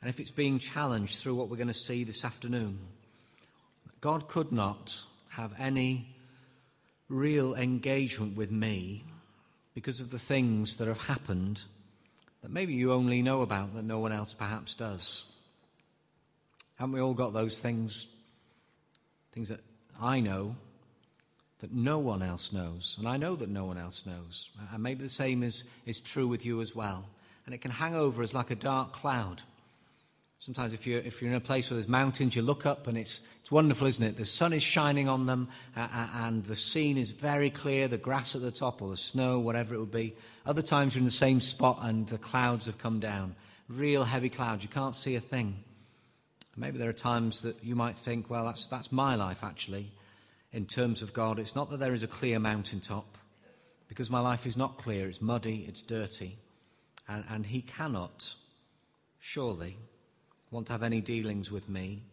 and 0.00 0.08
if 0.08 0.18
it's 0.18 0.30
being 0.30 0.58
challenged 0.58 1.18
through 1.18 1.34
what 1.34 1.48
we're 1.48 1.56
going 1.56 1.68
to 1.68 1.74
see 1.74 2.04
this 2.04 2.24
afternoon, 2.24 2.78
God 4.00 4.28
could 4.28 4.50
not 4.50 5.04
have 5.30 5.52
any 5.58 6.16
real 7.08 7.54
engagement 7.54 8.36
with 8.36 8.50
me 8.50 9.04
because 9.74 10.00
of 10.00 10.10
the 10.10 10.18
things 10.18 10.76
that 10.76 10.88
have 10.88 10.98
happened 11.02 11.62
that 12.42 12.50
maybe 12.50 12.72
you 12.72 12.92
only 12.92 13.20
know 13.20 13.42
about 13.42 13.74
that 13.74 13.84
no 13.84 13.98
one 13.98 14.12
else 14.12 14.32
perhaps 14.32 14.74
does. 14.74 15.26
Haven't 16.76 16.94
we 16.94 17.00
all 17.00 17.12
got 17.12 17.34
those 17.34 17.58
things? 17.58 18.06
Things 19.32 19.50
that 19.50 19.60
I 20.00 20.20
know 20.20 20.56
that 21.60 21.72
no 21.72 21.98
one 21.98 22.22
else 22.22 22.54
knows, 22.54 22.96
and 22.98 23.06
I 23.06 23.18
know 23.18 23.36
that 23.36 23.50
no 23.50 23.66
one 23.66 23.76
else 23.76 24.06
knows. 24.06 24.48
And 24.72 24.82
maybe 24.82 25.02
the 25.02 25.10
same 25.10 25.42
is, 25.42 25.64
is 25.84 26.00
true 26.00 26.26
with 26.26 26.46
you 26.46 26.62
as 26.62 26.74
well 26.74 27.04
and 27.46 27.54
it 27.54 27.60
can 27.60 27.70
hang 27.70 27.94
over 27.94 28.22
us 28.22 28.34
like 28.34 28.50
a 28.50 28.54
dark 28.54 28.92
cloud. 28.92 29.42
Sometimes, 30.38 30.72
if 30.72 30.86
you're, 30.86 31.00
if 31.00 31.20
you're 31.20 31.30
in 31.30 31.36
a 31.36 31.40
place 31.40 31.68
where 31.68 31.76
there's 31.76 31.86
mountains, 31.86 32.34
you 32.34 32.40
look 32.40 32.64
up 32.64 32.86
and 32.86 32.96
it's, 32.96 33.20
it's 33.42 33.52
wonderful, 33.52 33.86
isn't 33.86 34.04
it? 34.04 34.16
The 34.16 34.24
sun 34.24 34.54
is 34.54 34.62
shining 34.62 35.06
on 35.06 35.26
them 35.26 35.48
uh, 35.76 35.80
uh, 35.80 36.08
and 36.14 36.42
the 36.44 36.56
scene 36.56 36.96
is 36.96 37.10
very 37.10 37.50
clear, 37.50 37.88
the 37.88 37.98
grass 37.98 38.34
at 38.34 38.40
the 38.40 38.50
top 38.50 38.80
or 38.80 38.88
the 38.88 38.96
snow, 38.96 39.38
whatever 39.38 39.74
it 39.74 39.78
would 39.78 39.90
be. 39.90 40.14
Other 40.46 40.62
times 40.62 40.94
you're 40.94 41.00
in 41.00 41.04
the 41.04 41.10
same 41.10 41.42
spot 41.42 41.80
and 41.82 42.06
the 42.06 42.16
clouds 42.16 42.64
have 42.64 42.78
come 42.78 43.00
down. 43.00 43.34
Real 43.68 44.04
heavy 44.04 44.30
clouds, 44.30 44.62
you 44.62 44.70
can't 44.70 44.96
see 44.96 45.14
a 45.14 45.20
thing. 45.20 45.62
Maybe 46.56 46.78
there 46.78 46.88
are 46.88 46.94
times 46.94 47.42
that 47.42 47.62
you 47.62 47.76
might 47.76 47.98
think, 47.98 48.30
well, 48.30 48.46
that's, 48.46 48.66
that's 48.66 48.90
my 48.90 49.16
life 49.16 49.44
actually, 49.44 49.92
in 50.52 50.64
terms 50.64 51.02
of 51.02 51.12
God. 51.12 51.38
It's 51.38 51.54
not 51.54 51.68
that 51.70 51.80
there 51.80 51.92
is 51.92 52.02
a 52.02 52.08
clear 52.08 52.38
mountaintop, 52.38 53.18
because 53.88 54.08
my 54.08 54.20
life 54.20 54.46
is 54.46 54.56
not 54.56 54.78
clear, 54.78 55.06
it's 55.06 55.20
muddy, 55.20 55.66
it's 55.68 55.82
dirty 55.82 56.38
and, 57.10 57.24
and 57.28 57.46
he 57.46 57.60
cannot, 57.60 58.34
surely, 59.18 59.76
want 60.50 60.66
to 60.66 60.72
have 60.72 60.84
any 60.84 61.00
dealings 61.00 61.50
with 61.50 61.68
me. 61.68 62.04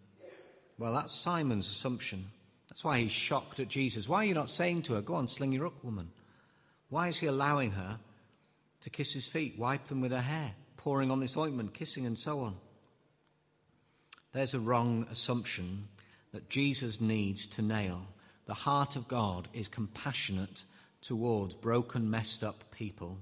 Well, 0.80 0.94
that's 0.94 1.14
Simon's 1.14 1.70
assumption. 1.70 2.26
That's 2.70 2.84
why 2.84 3.00
he's 3.00 3.12
shocked 3.12 3.60
at 3.60 3.68
Jesus. 3.68 4.10
Why 4.10 4.18
are 4.18 4.26
you 4.26 4.34
not 4.34 4.50
saying 4.50 4.84
to 4.84 4.96
her, 4.96 5.02
Go 5.02 5.16
on, 5.16 5.28
sling 5.28 5.52
your 5.52 5.66
hook, 5.66 5.84
woman? 5.84 6.10
Why 6.90 7.10
is 7.10 7.20
he 7.20 7.28
allowing 7.28 7.72
her 7.72 8.00
to 8.82 8.90
kiss 8.90 9.14
his 9.14 9.28
feet, 9.28 9.58
wipe 9.58 9.86
them 9.86 10.02
with 10.02 10.12
her 10.12 10.22
hair, 10.22 10.54
pouring 10.78 11.12
on 11.12 11.20
this 11.20 11.38
ointment, 11.38 11.74
kissing, 11.74 12.06
and 12.06 12.18
so 12.18 12.42
on? 12.42 12.56
There's 14.34 14.54
a 14.54 14.60
wrong 14.60 15.08
assumption 15.12 15.88
that 16.32 16.50
Jesus 16.50 17.02
needs 17.02 17.46
to 17.48 17.62
nail. 17.62 18.08
The 18.46 18.54
heart 18.54 18.96
of 18.96 19.08
God 19.08 19.48
is 19.54 19.68
compassionate 19.68 20.64
towards 21.02 21.54
broken, 21.54 22.10
messed 22.10 22.44
up 22.44 22.72
people 22.72 23.18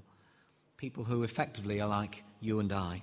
people 0.86 1.04
who 1.04 1.24
effectively 1.24 1.82
are 1.82 1.90
like 1.90 2.24
you 2.42 2.60
and 2.60 2.72
I. 2.72 3.02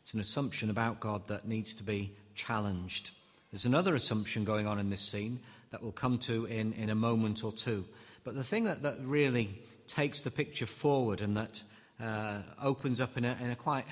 It's 0.00 0.14
an 0.14 0.20
assumption 0.20 0.70
about 0.70 1.00
God 1.00 1.28
that 1.28 1.46
needs 1.46 1.74
to 1.74 1.82
be 1.82 2.14
challenged 2.34 3.10
There's 3.50 3.66
another 3.66 3.94
assumption 3.94 4.46
going 4.46 4.66
on 4.66 4.78
in 4.78 4.88
this 4.88 5.02
scene 5.02 5.38
that 5.70 5.82
we'll 5.82 5.92
come 5.92 6.16
to 6.20 6.46
in, 6.46 6.72
in 6.72 6.88
a 6.88 6.94
moment 6.94 7.44
or 7.44 7.52
two. 7.52 7.84
But 8.24 8.36
the 8.36 8.42
thing 8.42 8.64
that, 8.64 8.80
that 8.84 9.00
really 9.02 9.50
takes 9.86 10.22
the 10.22 10.30
picture 10.30 10.64
forward 10.64 11.20
and 11.20 11.36
that 11.36 11.62
uh, 12.02 12.38
opens 12.62 12.98
up 12.98 13.18
in 13.18 13.26
a, 13.26 13.36
in 13.42 13.50
a 13.50 13.56
quite 13.56 13.84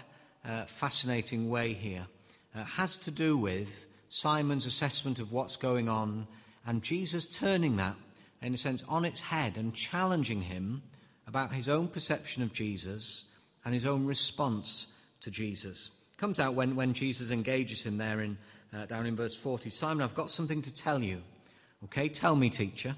uh, 0.43 0.65
fascinating 0.65 1.51
way 1.51 1.75
here 1.75 2.07
uh, 2.55 2.65
has 2.65 2.97
to 2.97 3.11
do 3.11 3.37
with 3.37 3.87
Simon's 4.09 4.65
assessment 4.65 5.19
of 5.19 5.33
what's 5.33 5.57
going 5.57 5.91
on 5.91 6.27
and 6.67 6.83
Jesus 6.83 7.27
turning 7.27 7.77
that, 7.77 7.97
in 8.41 8.55
a 8.55 8.57
sense, 8.57 8.83
on 8.89 9.05
its 9.05 9.21
head 9.21 9.59
and 9.59 9.75
challenging 9.75 10.41
him 10.41 10.81
about 11.31 11.55
his 11.55 11.69
own 11.69 11.87
perception 11.87 12.43
of 12.43 12.53
Jesus 12.53 13.27
and 13.65 13.73
his 13.73 13.87
own 13.87 14.05
response 14.05 14.89
to 15.21 15.31
Jesus. 15.31 15.93
Comes 16.17 16.41
out 16.41 16.55
when, 16.55 16.75
when 16.75 16.93
Jesus 16.93 17.31
engages 17.31 17.85
him 17.85 17.99
there 17.99 18.21
in, 18.21 18.37
uh, 18.75 18.87
down 18.87 19.07
in 19.07 19.15
verse 19.15 19.37
40. 19.37 19.71
Simon, 19.71 20.03
I've 20.03 20.17
got 20.17 20.33
something 20.33 20.61
to 20.63 20.75
tell 20.75 21.01
you. 21.01 21.23
Okay, 21.85 22.09
tell 22.09 22.35
me, 22.35 22.51
teacher. 22.51 22.97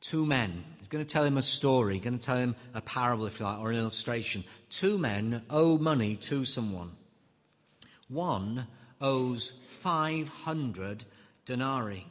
Two 0.00 0.24
men. 0.24 0.64
He's 0.78 0.88
going 0.88 1.04
to 1.04 1.12
tell 1.12 1.24
him 1.24 1.36
a 1.36 1.42
story, 1.42 1.98
going 1.98 2.18
to 2.18 2.24
tell 2.24 2.38
him 2.38 2.56
a 2.72 2.80
parable, 2.80 3.26
if 3.26 3.38
you 3.38 3.44
like, 3.44 3.58
or 3.58 3.70
an 3.70 3.76
illustration. 3.76 4.42
Two 4.70 4.96
men 4.96 5.42
owe 5.50 5.76
money 5.76 6.16
to 6.16 6.46
someone. 6.46 6.92
One 8.08 8.66
owes 8.98 9.52
500 9.80 11.04
denarii. 11.44 12.06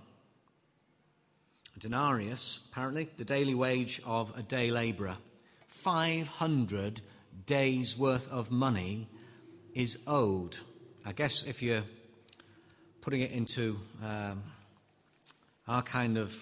Denarius, 1.79 2.62
apparently, 2.72 3.10
the 3.17 3.25
daily 3.25 3.53
wage 3.53 4.01
of 4.05 4.32
a 4.38 4.41
day 4.41 4.72
labourer. 4.72 5.17
500 5.67 7.01
days' 7.46 7.98
worth 7.98 8.32
of 8.32 8.50
money 8.50 9.10
is 9.74 9.98
owed. 10.08 10.58
I 11.05 11.12
guess 11.12 11.44
if 11.44 11.62
you're 11.62 11.84
putting 13.01 13.22
it 13.22 13.32
into 13.32 13.79
um, 14.03 14.44
our 15.67 15.82
kind 15.82 16.17
of, 16.17 16.34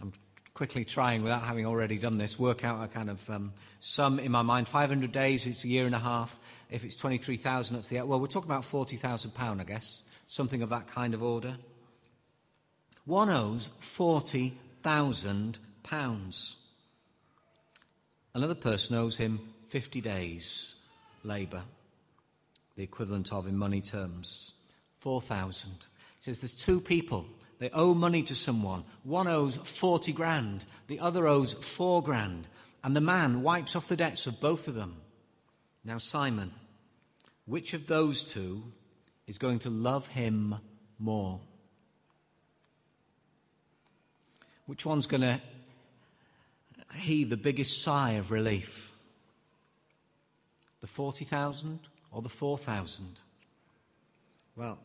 I'm 0.00 0.12
quickly 0.54 0.84
trying, 0.84 1.22
without 1.22 1.42
having 1.42 1.66
already 1.66 1.98
done 1.98 2.16
this, 2.16 2.38
work 2.38 2.64
out 2.64 2.82
a 2.82 2.88
kind 2.88 3.10
of 3.10 3.30
um, 3.30 3.52
sum 3.80 4.18
in 4.18 4.32
my 4.32 4.42
mind. 4.42 4.66
500 4.66 5.12
days, 5.12 5.46
it's 5.46 5.64
a 5.64 5.68
year 5.68 5.86
and 5.86 5.94
a 5.94 6.00
half. 6.00 6.40
If 6.70 6.84
it's 6.84 6.96
23,000, 6.96 7.76
that's 7.76 7.88
the, 7.88 8.00
well, 8.02 8.18
we're 8.18 8.26
talking 8.28 8.50
about 8.50 8.64
£40,000, 8.64 9.60
I 9.60 9.64
guess, 9.64 10.02
something 10.26 10.62
of 10.62 10.70
that 10.70 10.86
kind 10.86 11.12
of 11.12 11.22
order. 11.22 11.56
One 13.04 13.28
owes 13.28 13.70
£40,000. 13.96 16.56
Another 18.34 18.54
person 18.54 18.96
owes 18.96 19.18
him 19.18 19.40
50 19.68 20.00
days' 20.00 20.76
labour, 21.22 21.64
the 22.76 22.82
equivalent 22.82 23.32
of 23.32 23.46
in 23.46 23.56
money 23.56 23.80
terms, 23.80 24.52
4,000. 25.00 25.70
He 25.70 25.76
says 26.20 26.38
there's 26.38 26.54
two 26.54 26.80
people. 26.80 27.26
They 27.58 27.70
owe 27.70 27.94
money 27.94 28.22
to 28.24 28.34
someone. 28.34 28.84
One 29.04 29.28
owes 29.28 29.56
40 29.56 30.12
grand, 30.12 30.66
the 30.88 31.00
other 31.00 31.28
owes 31.28 31.54
4 31.54 32.02
grand. 32.02 32.48
And 32.82 32.96
the 32.96 33.00
man 33.00 33.42
wipes 33.42 33.76
off 33.76 33.88
the 33.88 33.96
debts 33.96 34.26
of 34.26 34.40
both 34.40 34.68
of 34.68 34.74
them. 34.74 34.96
Now, 35.84 35.98
Simon, 35.98 36.52
which 37.46 37.74
of 37.74 37.86
those 37.86 38.24
two 38.24 38.72
is 39.26 39.38
going 39.38 39.60
to 39.60 39.70
love 39.70 40.08
him 40.08 40.56
more? 40.98 41.40
Which 44.66 44.86
one's 44.86 45.06
going 45.06 45.20
to 45.20 45.40
heave 46.94 47.30
the 47.30 47.36
biggest 47.36 47.82
sigh 47.82 48.12
of 48.12 48.30
relief? 48.30 48.92
The 50.80 50.86
40,000 50.86 51.80
or 52.10 52.22
the 52.22 52.28
4,000? 52.28 53.20
Well, 54.56 54.78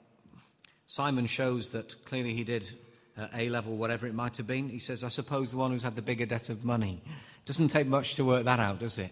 Simon 0.88 1.27
shows 1.27 1.69
that 1.69 2.03
clearly 2.05 2.33
he 2.33 2.43
did 2.43 2.71
uh, 3.17 3.27
A 3.36 3.50
level, 3.50 3.75
whatever 3.75 4.07
it 4.07 4.13
might 4.13 4.38
have 4.38 4.48
been. 4.48 4.69
He 4.69 4.79
says, 4.79 5.03
I 5.03 5.09
suppose 5.09 5.51
the 5.51 5.57
one 5.57 5.71
who's 5.71 5.83
had 5.83 5.95
the 5.95 6.01
bigger 6.01 6.25
debt 6.25 6.50
of 6.50 6.65
money. 6.65 7.01
Doesn't 7.45 7.67
take 7.69 7.88
much 7.88 8.15
to 8.15 8.25
work 8.25 8.45
that 8.45 8.59
out, 8.59 8.79
does 8.79 8.98
it? 8.98 9.12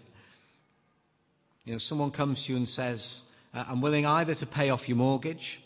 You 1.65 1.73
know, 1.73 1.77
someone 1.77 2.11
comes 2.11 2.45
to 2.45 2.53
you 2.53 2.57
and 2.57 2.67
says, 2.67 3.21
uh, 3.53 3.65
I'm 3.67 3.81
willing 3.81 4.05
either 4.05 4.33
to 4.35 4.45
pay 4.45 4.69
off 4.69 4.87
your 4.87 4.97
mortgage 4.97 5.61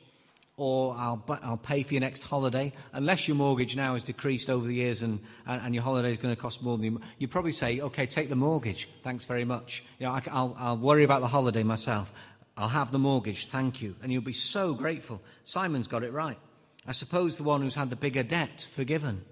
or 0.61 0.95
I'll, 0.95 1.25
I'll 1.41 1.57
pay 1.57 1.81
for 1.81 1.95
your 1.95 2.01
next 2.01 2.23
holiday. 2.23 2.71
Unless 2.93 3.27
your 3.27 3.35
mortgage 3.35 3.75
now 3.75 3.93
has 3.93 4.03
decreased 4.03 4.47
over 4.47 4.67
the 4.67 4.75
years 4.75 5.01
and, 5.01 5.19
and, 5.47 5.59
and 5.59 5.73
your 5.73 5.83
holiday 5.83 6.11
is 6.11 6.19
going 6.19 6.35
to 6.35 6.39
cost 6.39 6.61
more 6.61 6.77
than 6.77 6.85
you, 6.85 7.01
you 7.17 7.27
probably 7.27 7.51
say, 7.51 7.81
okay, 7.81 8.05
take 8.05 8.29
the 8.29 8.35
mortgage. 8.35 8.87
Thanks 9.03 9.25
very 9.25 9.43
much. 9.43 9.83
You 9.97 10.05
know, 10.05 10.11
I, 10.11 10.21
I'll, 10.31 10.55
I'll 10.59 10.77
worry 10.77 11.03
about 11.03 11.21
the 11.21 11.27
holiday 11.27 11.63
myself. 11.63 12.13
I'll 12.55 12.67
have 12.67 12.91
the 12.91 12.99
mortgage. 12.99 13.47
Thank 13.47 13.81
you. 13.81 13.95
And 14.03 14.11
you'll 14.11 14.21
be 14.21 14.33
so 14.33 14.75
grateful. 14.75 15.19
Simon's 15.45 15.87
got 15.87 16.03
it 16.03 16.13
right. 16.13 16.37
I 16.85 16.91
suppose 16.91 17.37
the 17.37 17.43
one 17.43 17.63
who's 17.63 17.73
had 17.73 17.89
the 17.89 17.95
bigger 17.95 18.21
debt 18.21 18.67
forgiven. 18.71 19.25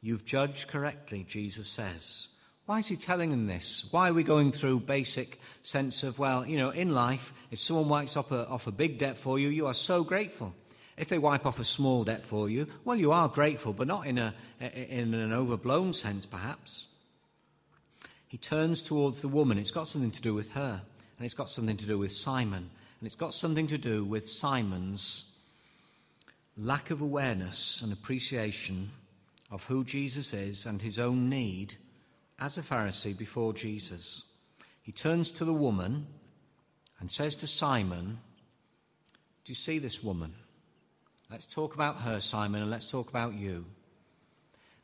You've 0.00 0.24
judged 0.24 0.68
correctly, 0.68 1.24
Jesus 1.28 1.68
says. 1.68 2.28
Why 2.68 2.80
is 2.80 2.88
he 2.88 2.96
telling 2.96 3.30
them 3.30 3.46
this? 3.46 3.86
Why 3.92 4.10
are 4.10 4.12
we 4.12 4.22
going 4.22 4.52
through 4.52 4.80
basic 4.80 5.40
sense 5.62 6.02
of, 6.02 6.18
well, 6.18 6.46
you 6.46 6.58
know, 6.58 6.68
in 6.68 6.92
life, 6.92 7.32
if 7.50 7.58
someone 7.58 7.88
wipes 7.88 8.14
off 8.14 8.30
a, 8.30 8.46
off 8.46 8.66
a 8.66 8.70
big 8.70 8.98
debt 8.98 9.16
for 9.16 9.38
you, 9.38 9.48
you 9.48 9.66
are 9.68 9.72
so 9.72 10.04
grateful. 10.04 10.52
If 10.98 11.08
they 11.08 11.16
wipe 11.16 11.46
off 11.46 11.58
a 11.58 11.64
small 11.64 12.04
debt 12.04 12.22
for 12.22 12.50
you, 12.50 12.66
well, 12.84 12.98
you 12.98 13.10
are 13.10 13.26
grateful, 13.26 13.72
but 13.72 13.86
not 13.86 14.06
in, 14.06 14.18
a, 14.18 14.34
in 14.60 15.14
an 15.14 15.32
overblown 15.32 15.94
sense, 15.94 16.26
perhaps. 16.26 16.88
He 18.26 18.36
turns 18.36 18.82
towards 18.82 19.22
the 19.22 19.28
woman. 19.28 19.56
It's 19.56 19.70
got 19.70 19.88
something 19.88 20.10
to 20.10 20.20
do 20.20 20.34
with 20.34 20.50
her, 20.50 20.82
and 21.16 21.24
it's 21.24 21.32
got 21.32 21.48
something 21.48 21.78
to 21.78 21.86
do 21.86 21.96
with 21.96 22.12
Simon, 22.12 22.68
and 23.00 23.06
it's 23.06 23.16
got 23.16 23.32
something 23.32 23.66
to 23.68 23.78
do 23.78 24.04
with 24.04 24.28
Simon's 24.28 25.24
lack 26.58 26.90
of 26.90 27.00
awareness 27.00 27.80
and 27.80 27.94
appreciation 27.94 28.90
of 29.50 29.64
who 29.64 29.84
Jesus 29.84 30.34
is 30.34 30.66
and 30.66 30.82
his 30.82 30.98
own 30.98 31.30
need 31.30 31.76
as 32.38 32.58
a 32.58 32.62
Pharisee 32.62 33.16
before 33.16 33.52
Jesus. 33.52 34.24
He 34.82 34.92
turns 34.92 35.30
to 35.32 35.44
the 35.44 35.52
woman 35.52 36.06
and 37.00 37.10
says 37.10 37.36
to 37.36 37.46
Simon, 37.46 38.18
Do 39.44 39.52
you 39.52 39.56
see 39.56 39.78
this 39.78 40.02
woman? 40.02 40.34
Let's 41.30 41.46
talk 41.46 41.74
about 41.74 42.00
her, 42.00 42.20
Simon, 42.20 42.62
and 42.62 42.70
let's 42.70 42.90
talk 42.90 43.10
about 43.10 43.34
you. 43.34 43.66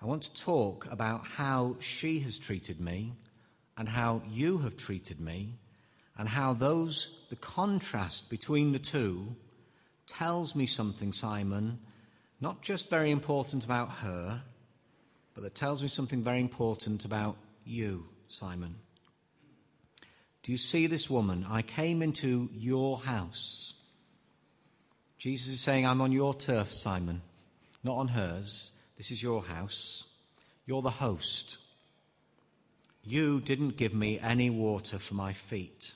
I 0.02 0.06
want 0.06 0.22
to 0.24 0.34
talk 0.34 0.86
about 0.90 1.26
how 1.26 1.76
she 1.80 2.20
has 2.20 2.38
treated 2.38 2.80
me 2.80 3.14
and 3.78 3.88
how 3.88 4.22
you 4.28 4.58
have 4.58 4.76
treated 4.76 5.20
me 5.20 5.54
and 6.18 6.28
how 6.28 6.52
those, 6.52 7.08
the 7.30 7.36
contrast 7.36 8.28
between 8.28 8.72
the 8.72 8.78
two, 8.78 9.34
tells 10.06 10.54
me 10.54 10.66
something, 10.66 11.12
Simon, 11.12 11.78
not 12.40 12.60
just 12.60 12.90
very 12.90 13.10
important 13.10 13.64
about 13.64 13.90
her, 13.90 14.42
but 15.32 15.42
that 15.42 15.54
tells 15.54 15.82
me 15.82 15.88
something 15.88 16.22
very 16.22 16.40
important 16.40 17.04
about 17.04 17.36
you, 17.64 18.06
Simon. 18.28 18.76
Do 20.42 20.52
you 20.52 20.58
see 20.58 20.86
this 20.86 21.08
woman? 21.08 21.46
I 21.48 21.62
came 21.62 22.02
into 22.02 22.50
your 22.52 22.98
house. 22.98 23.74
Jesus 25.18 25.54
is 25.54 25.60
saying, 25.60 25.86
I'm 25.86 26.02
on 26.02 26.12
your 26.12 26.34
turf, 26.34 26.70
Simon, 26.72 27.22
not 27.82 27.96
on 27.96 28.08
hers. 28.08 28.72
This 28.96 29.10
is 29.10 29.22
your 29.22 29.42
house. 29.42 30.04
You're 30.66 30.82
the 30.82 30.90
host. 30.90 31.58
You 33.02 33.40
didn't 33.40 33.76
give 33.76 33.94
me 33.94 34.18
any 34.18 34.50
water 34.50 34.98
for 34.98 35.14
my 35.14 35.32
feet. 35.32 35.94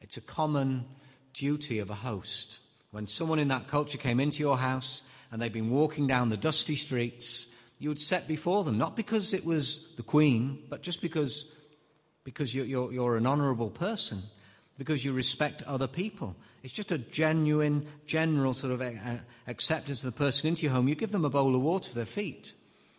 It's 0.00 0.16
a 0.16 0.20
common 0.20 0.84
duty 1.32 1.80
of 1.80 1.90
a 1.90 1.94
host. 1.94 2.60
When 2.90 3.06
someone 3.06 3.38
in 3.38 3.48
that 3.48 3.68
culture 3.68 3.98
came 3.98 4.20
into 4.20 4.38
your 4.38 4.58
house 4.58 5.02
and 5.30 5.42
they'd 5.42 5.52
been 5.52 5.70
walking 5.70 6.06
down 6.06 6.28
the 6.28 6.36
dusty 6.36 6.76
streets 6.76 7.48
you 7.78 7.88
would 7.88 8.00
set 8.00 8.26
before 8.26 8.64
them, 8.64 8.78
not 8.78 8.96
because 8.96 9.32
it 9.32 9.44
was 9.44 9.94
the 9.96 10.02
Queen, 10.02 10.62
but 10.68 10.82
just 10.82 11.02
because, 11.02 11.52
because 12.24 12.54
you're, 12.54 12.64
you're, 12.64 12.92
you're 12.92 13.16
an 13.16 13.26
honourable 13.26 13.70
person, 13.70 14.22
because 14.78 15.04
you 15.04 15.12
respect 15.12 15.62
other 15.64 15.86
people. 15.86 16.36
It's 16.62 16.72
just 16.72 16.92
a 16.92 16.98
genuine, 16.98 17.86
general 18.06 18.54
sort 18.54 18.72
of 18.72 18.82
acceptance 19.46 20.02
of 20.02 20.12
the 20.12 20.18
person 20.18 20.48
into 20.48 20.62
your 20.62 20.72
home. 20.72 20.88
You 20.88 20.94
give 20.94 21.12
them 21.12 21.24
a 21.24 21.30
bowl 21.30 21.54
of 21.54 21.60
water 21.60 21.90
for 21.90 21.94
their 21.94 22.04
feet. 22.04 22.54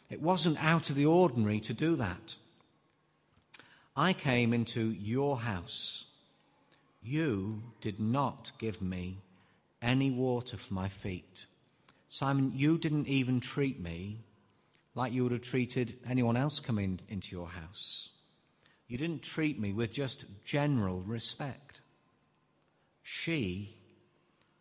It 0.10 0.22
wasn't 0.22 0.64
out 0.64 0.90
of 0.90 0.96
the 0.96 1.06
ordinary 1.06 1.60
to 1.62 1.74
do 1.74 1.96
that. 1.96 2.36
I 3.96 4.14
came 4.14 4.54
into 4.54 4.92
your 4.92 5.40
house. 5.40 6.06
You 7.02 7.64
did 7.82 8.00
not 8.00 8.52
give 8.60 8.82
me 8.82 9.18
any 9.82 10.12
water 10.12 10.56
for 10.56 10.74
my 10.74 10.88
feet. 10.88 11.48
Simon, 12.08 12.52
you 12.56 12.78
didn't 12.78 13.08
even 13.08 13.40
treat 13.40 13.80
me 13.80 14.20
like 14.98 15.14
you 15.14 15.22
would 15.22 15.32
have 15.32 15.42
treated 15.42 15.96
anyone 16.10 16.36
else 16.36 16.60
coming 16.60 17.00
into 17.08 17.36
your 17.36 17.48
house. 17.48 18.10
You 18.88 18.98
didn't 18.98 19.22
treat 19.22 19.60
me 19.60 19.72
with 19.72 19.92
just 19.94 20.26
general 20.44 21.02
respect. 21.02 21.82
She 23.04 23.78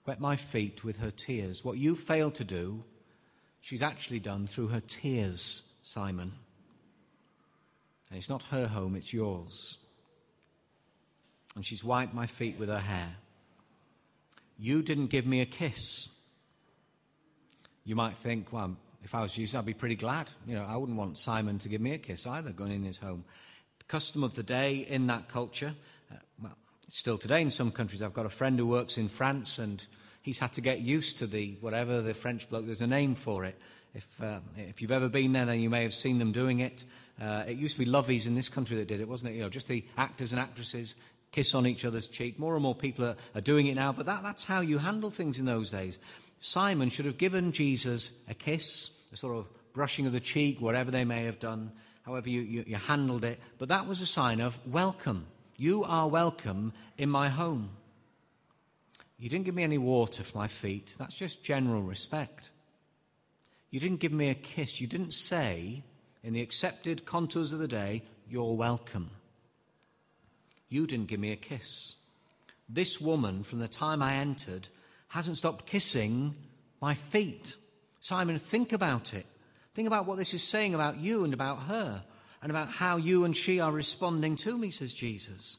wet 0.05 0.20
my 0.20 0.37
feet 0.37 0.85
with 0.85 0.99
her 0.99 1.11
tears. 1.11 1.64
What 1.64 1.79
you 1.79 1.96
failed 1.96 2.35
to 2.35 2.44
do, 2.44 2.85
she's 3.62 3.81
actually 3.81 4.18
done 4.18 4.46
through 4.46 4.68
her 4.68 4.83
tears, 4.87 5.62
Simon. 5.83 6.33
And 8.11 8.18
it's 8.18 8.29
not 8.29 8.42
her 8.51 8.66
home, 8.66 8.94
it's 8.94 9.14
yours. 9.14 9.79
And 11.55 11.64
she's 11.64 11.83
wiped 11.83 12.12
my 12.12 12.27
feet 12.27 12.59
with 12.59 12.68
her 12.68 12.79
hair. 12.79 13.16
You 14.59 14.83
didn't 14.83 15.07
give 15.07 15.25
me 15.25 15.40
a 15.40 15.46
kiss. 15.46 16.11
You 17.85 17.96
might 17.96 18.18
think, 18.18 18.53
well, 18.53 18.77
if 19.07 19.14
I 19.14 19.23
was 19.23 19.33
Jesus, 19.33 19.55
I'd 19.55 19.64
be 19.64 19.73
pretty 19.73 19.95
glad. 19.95 20.29
You 20.49 20.57
know, 20.57 20.66
I 20.69 20.77
wouldn't 20.77 20.99
want 20.99 21.16
Simon 21.16 21.61
to 21.61 21.69
give 21.69 21.81
me 21.81 21.92
a 21.92 21.99
kiss 21.99 22.27
either, 22.27 22.51
going 22.51 22.73
in 22.73 22.83
his 22.83 22.99
home. 22.99 23.25
The 23.79 23.85
custom 23.85 24.25
of 24.25 24.35
the 24.35 24.42
day 24.42 24.79
in 24.79 25.07
that 25.07 25.29
culture, 25.29 25.77
uh, 26.12 26.16
well, 26.42 26.57
still 26.88 27.16
today 27.16 27.40
in 27.40 27.51
some 27.51 27.71
countries. 27.71 28.03
I've 28.03 28.12
got 28.12 28.27
a 28.27 28.31
friend 28.31 28.59
who 28.59 28.66
works 28.66 28.99
in 28.99 29.09
France, 29.09 29.61
and 29.61 29.87
he's 30.23 30.40
had 30.40 30.53
to 30.55 30.61
get 30.61 30.81
used 30.81 31.19
to 31.19 31.29
the 31.29 31.57
whatever 31.61 32.03
the 32.03 32.14
French 32.14 32.51
bloke. 32.51 32.66
There's 32.66 32.81
a 32.81 32.87
name 32.88 33.14
for 33.14 33.45
it. 33.45 33.57
If 33.95 34.09
uh, 34.21 34.40
if 34.57 34.83
you've 34.83 34.90
ever 34.90 35.09
been 35.09 35.33
there, 35.33 35.47
then 35.47 35.61
you 35.61 35.71
may 35.71 35.85
have 35.85 35.95
seen 35.95 36.19
them 36.19 36.33
doing 36.33 36.59
it. 36.59 36.83
Uh, 37.23 37.45
it 37.47 37.59
used 37.59 37.79
to 37.79 37.85
be 37.85 37.88
lovies 37.88 38.27
in 38.27 38.35
this 38.35 38.49
country 38.49 38.77
that 38.79 38.88
did 38.88 39.01
it, 39.01 39.07
wasn't 39.07 39.31
it? 39.31 39.37
You 39.37 39.42
know, 39.42 39.49
just 39.49 39.69
the 39.69 39.85
actors 39.97 40.33
and 40.33 40.40
actresses 40.40 40.97
kiss 41.31 41.55
on 41.55 41.64
each 41.64 41.85
other's 41.85 42.09
cheek. 42.09 42.40
More 42.40 42.55
and 42.55 42.62
more 42.64 42.75
people 42.75 43.05
are, 43.05 43.16
are 43.37 43.40
doing 43.40 43.69
it 43.69 43.77
now, 43.77 43.92
but 43.92 44.07
that, 44.07 44.25
that's 44.25 44.42
how 44.42 44.62
you 44.62 44.79
handle 44.79 45.12
things 45.12 45.38
in 45.38 45.45
those 45.45 45.71
days. 45.71 46.01
Simon 46.40 46.90
should 46.90 47.07
have 47.07 47.19
given 47.19 47.53
Jesus 47.53 48.12
a 48.29 48.35
kiss, 48.35 48.90
sort 49.16 49.37
of 49.37 49.48
brushing 49.72 50.07
of 50.07 50.12
the 50.12 50.20
cheek, 50.20 50.61
whatever 50.61 50.90
they 50.90 51.05
may 51.05 51.24
have 51.24 51.38
done, 51.38 51.72
however 52.02 52.29
you, 52.29 52.40
you, 52.40 52.64
you 52.66 52.76
handled 52.76 53.24
it. 53.24 53.40
But 53.59 53.68
that 53.68 53.87
was 53.87 54.00
a 54.00 54.07
sign 54.07 54.40
of 54.40 54.59
welcome. 54.66 55.26
You 55.57 55.85
are 55.85 56.09
welcome 56.09 56.72
in 56.98 57.11
my 57.11 57.29
home. 57.29 57.70
You 59.18 59.29
didn't 59.29 59.44
give 59.44 59.55
me 59.55 59.62
any 59.62 59.79
water 59.79 60.22
for 60.22 60.37
my 60.37 60.48
feet. 60.48 60.94
That's 60.98 61.16
just 61.16 61.42
general 61.42 61.83
respect. 61.83 62.50
You 63.70 63.81
didn't 63.81 64.00
give 64.00 64.12
me 64.12 64.29
a 64.29 64.35
kiss. 64.35 64.81
You 64.81 64.87
didn't 64.87 65.14
say, 65.14 65.83
in 66.22 66.33
the 66.33 66.42
accepted 66.42 67.07
contours 67.07 67.52
of 67.52 67.59
the 67.59 67.68
day, 67.68 68.02
you're 68.29 68.55
welcome. 68.55 69.11
You 70.68 70.87
didn't 70.87 71.07
give 71.07 71.20
me 71.20 71.33
a 71.33 71.37
kiss. 71.37 71.94
This 72.68 73.00
woman, 73.00 73.42
from 73.42 73.61
the 73.61 73.68
time 73.68 74.02
I 74.02 74.14
entered, 74.14 74.68
hasn't 75.09 75.38
stopped 75.38 75.66
kissing 75.66 76.35
my 76.81 76.94
feet. 76.94 77.57
Simon, 78.07 78.38
think 78.38 78.73
about 78.73 79.14
it. 79.14 79.27
Think 79.75 79.88
about 79.88 80.07
what 80.07 80.16
this 80.16 80.33
is 80.33 80.45
saying 80.45 80.77
about 80.77 81.01
you 81.01 81.25
and 81.25 81.35
about 81.35 81.62
her 81.62 82.05
and 82.40 82.53
about 82.53 82.69
how 82.69 82.99
you 82.99 83.25
and 83.25 83.37
she 83.37 83.59
are 83.59 83.73
responding 83.73 84.37
to 84.37 84.57
me, 84.57 84.71
says 84.71 84.95
Jesus. 84.95 85.59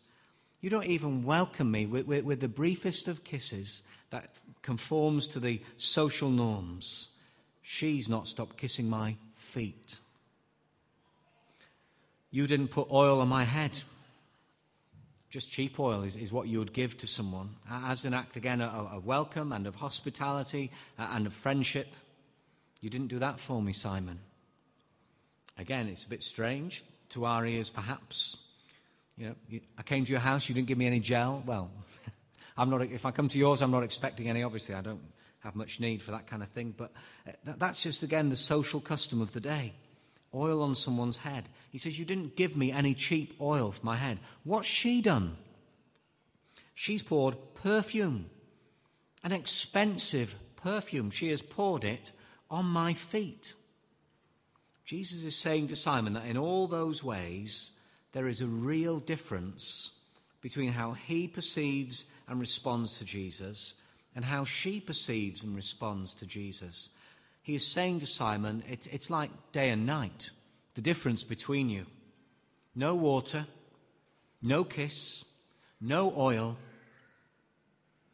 You 0.62 0.70
don't 0.70 0.86
even 0.86 1.26
welcome 1.26 1.70
me 1.70 1.86
with, 1.86 2.08
with, 2.08 2.24
with 2.24 2.40
the 2.40 2.48
briefest 2.48 3.10
of 3.10 3.26
kisses 3.26 3.84
that 4.12 4.30
conforms 4.62 5.28
to 5.28 5.42
the 5.42 5.62
social 5.76 6.30
norms. 6.30 7.10
She's 7.64 8.08
not 8.08 8.30
stopped 8.30 8.56
kissing 8.56 8.90
my 8.90 9.18
feet. 9.36 9.98
You 12.32 12.48
didn't 12.48 12.70
put 12.70 12.88
oil 12.90 13.20
on 13.20 13.28
my 13.28 13.44
head 13.44 13.72
just 15.30 15.52
cheap 15.52 15.78
oil 15.80 16.04
is, 16.04 16.16
is 16.16 16.32
what 16.32 16.48
you 16.48 16.60
would 16.60 16.72
give 16.74 16.98
to 16.98 17.06
someone 17.06 17.50
as 17.70 18.06
an 18.06 18.14
act, 18.14 18.38
again, 18.38 18.62
of, 18.62 18.88
of 18.88 19.06
welcome 19.06 19.52
and 19.52 19.68
of 19.68 19.76
hospitality 19.76 20.72
and 20.98 21.28
of 21.28 21.34
friendship. 21.34 21.88
You 22.82 22.90
didn't 22.90 23.08
do 23.08 23.20
that 23.20 23.40
for 23.40 23.62
me, 23.62 23.74
Simon. 23.74 24.20
Again, 25.58 25.88
it's 25.88 26.06
a 26.06 26.10
bit 26.10 26.24
strange 26.24 26.84
to 27.10 27.26
our 27.26 27.46
ears, 27.46 27.70
perhaps. 27.70 28.38
You 29.18 29.30
know, 29.30 29.60
I 29.78 29.84
came 29.84 30.06
to 30.06 30.12
your 30.12 30.20
house, 30.20 30.48
you 30.48 30.56
didn't 30.56 30.68
give 30.68 30.78
me 30.78 30.86
any 30.86 31.00
gel. 31.00 31.44
Well, 31.46 31.72
I'm 32.58 32.70
not, 32.70 32.82
if 32.84 33.06
I 33.06 33.12
come 33.12 33.28
to 33.30 33.40
yours, 33.40 33.62
I'm 33.62 33.72
not 33.72 33.84
expecting 33.84 34.30
any. 34.30 34.44
Obviously, 34.44 34.76
I 34.76 34.82
don't 34.82 35.02
have 35.40 35.56
much 35.56 35.80
need 35.80 36.02
for 36.02 36.12
that 36.12 36.28
kind 36.28 36.44
of 36.44 36.50
thing. 36.50 36.76
But 36.78 36.92
uh, 37.28 37.32
that's 37.58 37.82
just, 37.82 38.04
again, 38.04 38.30
the 38.30 38.36
social 38.36 38.80
custom 38.80 39.22
of 39.22 39.32
the 39.32 39.40
day 39.40 39.74
oil 40.34 40.62
on 40.62 40.76
someone's 40.76 41.18
head. 41.18 41.50
He 41.72 41.78
says, 41.78 41.98
You 41.98 42.06
didn't 42.06 42.36
give 42.36 42.56
me 42.56 42.72
any 42.72 42.94
cheap 42.94 43.36
oil 43.42 43.72
for 43.72 43.86
my 43.86 43.96
head. 43.96 44.20
What's 44.44 44.68
she 44.68 45.02
done? 45.02 45.38
She's 46.76 47.02
poured 47.02 47.36
perfume, 47.56 48.30
an 49.24 49.32
expensive 49.32 50.36
perfume. 50.58 51.10
She 51.10 51.30
has 51.30 51.42
poured 51.42 51.84
it 51.84 52.12
on 52.50 52.66
my 52.66 52.94
feet. 52.94 53.54
Jesus 54.86 55.24
is 55.24 55.36
saying 55.36 55.68
to 55.68 55.76
Simon 55.76 56.14
that 56.14 56.26
in 56.26 56.38
all 56.38 56.68
those 56.68 57.04
ways, 57.04 57.72
there 58.14 58.28
is 58.28 58.42
a 58.42 58.48
real 58.48 59.00
difference 59.00 59.92
between 60.42 60.72
how 60.72 60.94
he 60.94 61.28
perceives 61.28 62.06
and 62.28 62.40
responds 62.40 62.98
to 62.98 63.06
Jesus 63.06 63.74
and 64.16 64.24
how 64.24 64.46
she 64.46 64.80
perceives 64.80 65.44
and 65.44 65.56
responds 65.56 66.14
to 66.16 66.26
Jesus 66.26 66.90
he 67.48 67.56
is 67.56 67.66
saying 67.66 68.02
to 68.02 68.06
Simon, 68.06 68.62
it, 68.70 68.88
it's 68.92 69.10
like 69.10 69.32
day 69.54 69.70
and 69.70 69.86
night, 69.86 70.32
the 70.76 70.82
difference 70.82 71.24
between 71.24 71.70
you. 71.70 71.86
No 72.76 72.94
water, 72.94 73.46
no 74.42 74.66
kiss, 74.66 75.24
no 75.80 76.14
oil. 76.18 76.58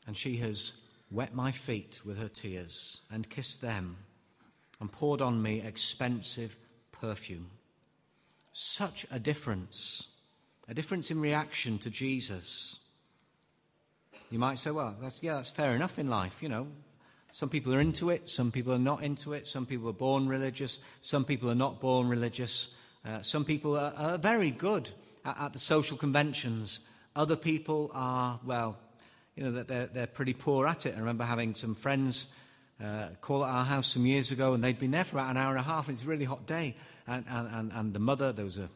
And 0.05 0.15
she 0.15 0.37
has 0.37 0.73
wet 1.09 1.33
my 1.33 1.51
feet 1.51 1.99
with 2.05 2.19
her 2.19 2.27
tears 2.27 3.01
and 3.09 3.27
kissed 3.27 3.63
them 3.63 3.97
and 4.79 4.91
poured 4.91 5.21
on 5.21 5.41
me 5.41 5.61
expensive 5.61 6.57
perfume. 6.91 7.49
Such 8.51 9.05
a 9.11 9.19
difference, 9.19 10.07
a 10.67 10.73
difference 10.73 11.09
in 11.11 11.19
reaction 11.19 11.79
to 11.79 11.89
Jesus. 11.89 12.79
You 14.29 14.39
might 14.39 14.59
say, 14.59 14.71
well, 14.71 14.95
that's, 15.01 15.21
yeah, 15.21 15.35
that's 15.35 15.49
fair 15.49 15.75
enough 15.75 15.99
in 15.99 16.07
life, 16.07 16.41
you 16.41 16.49
know. 16.49 16.67
Some 17.31 17.49
people 17.49 17.73
are 17.73 17.79
into 17.79 18.11
it, 18.11 18.29
some 18.29 18.51
people 18.51 18.73
are 18.73 18.79
not 18.79 19.03
into 19.03 19.33
it, 19.33 19.47
some 19.47 19.65
people 19.65 19.89
are 19.89 19.93
born 19.93 20.27
religious, 20.27 20.79
some 21.01 21.25
people 21.25 21.49
are 21.49 21.55
not 21.55 21.81
born 21.81 22.07
religious. 22.07 22.69
Uh, 23.05 23.21
some 23.21 23.43
people 23.43 23.75
are, 23.77 23.93
are 23.97 24.17
very 24.17 24.51
good 24.51 24.89
at, 25.25 25.37
at, 25.39 25.53
the 25.53 25.59
social 25.59 25.97
conventions. 25.97 26.79
Other 27.15 27.35
people 27.35 27.91
are, 27.93 28.39
well, 28.45 28.77
you 29.35 29.43
know, 29.43 29.63
they're, 29.63 29.87
they're 29.87 30.07
pretty 30.07 30.33
poor 30.33 30.67
at 30.67 30.85
it. 30.85 30.95
I 30.95 30.99
remember 30.99 31.25
having 31.25 31.55
some 31.55 31.75
friends 31.75 32.27
uh, 32.81 33.07
call 33.21 33.43
at 33.43 33.49
our 33.49 33.65
house 33.65 33.87
some 33.87 34.05
years 34.05 34.31
ago, 34.31 34.53
and 34.53 34.63
they'd 34.63 34.79
been 34.79 34.91
there 34.91 35.03
for 35.03 35.17
about 35.17 35.31
an 35.31 35.37
hour 35.37 35.51
and 35.51 35.59
a 35.59 35.63
half, 35.63 35.87
and 35.87 35.95
it's 35.95 36.05
a 36.05 36.09
really 36.09 36.25
hot 36.25 36.45
day. 36.45 36.75
And, 37.07 37.25
and, 37.29 37.71
and 37.73 37.93
the 37.93 37.99
mother, 37.99 38.31
there 38.31 38.45
was 38.45 38.57
a 38.57 38.69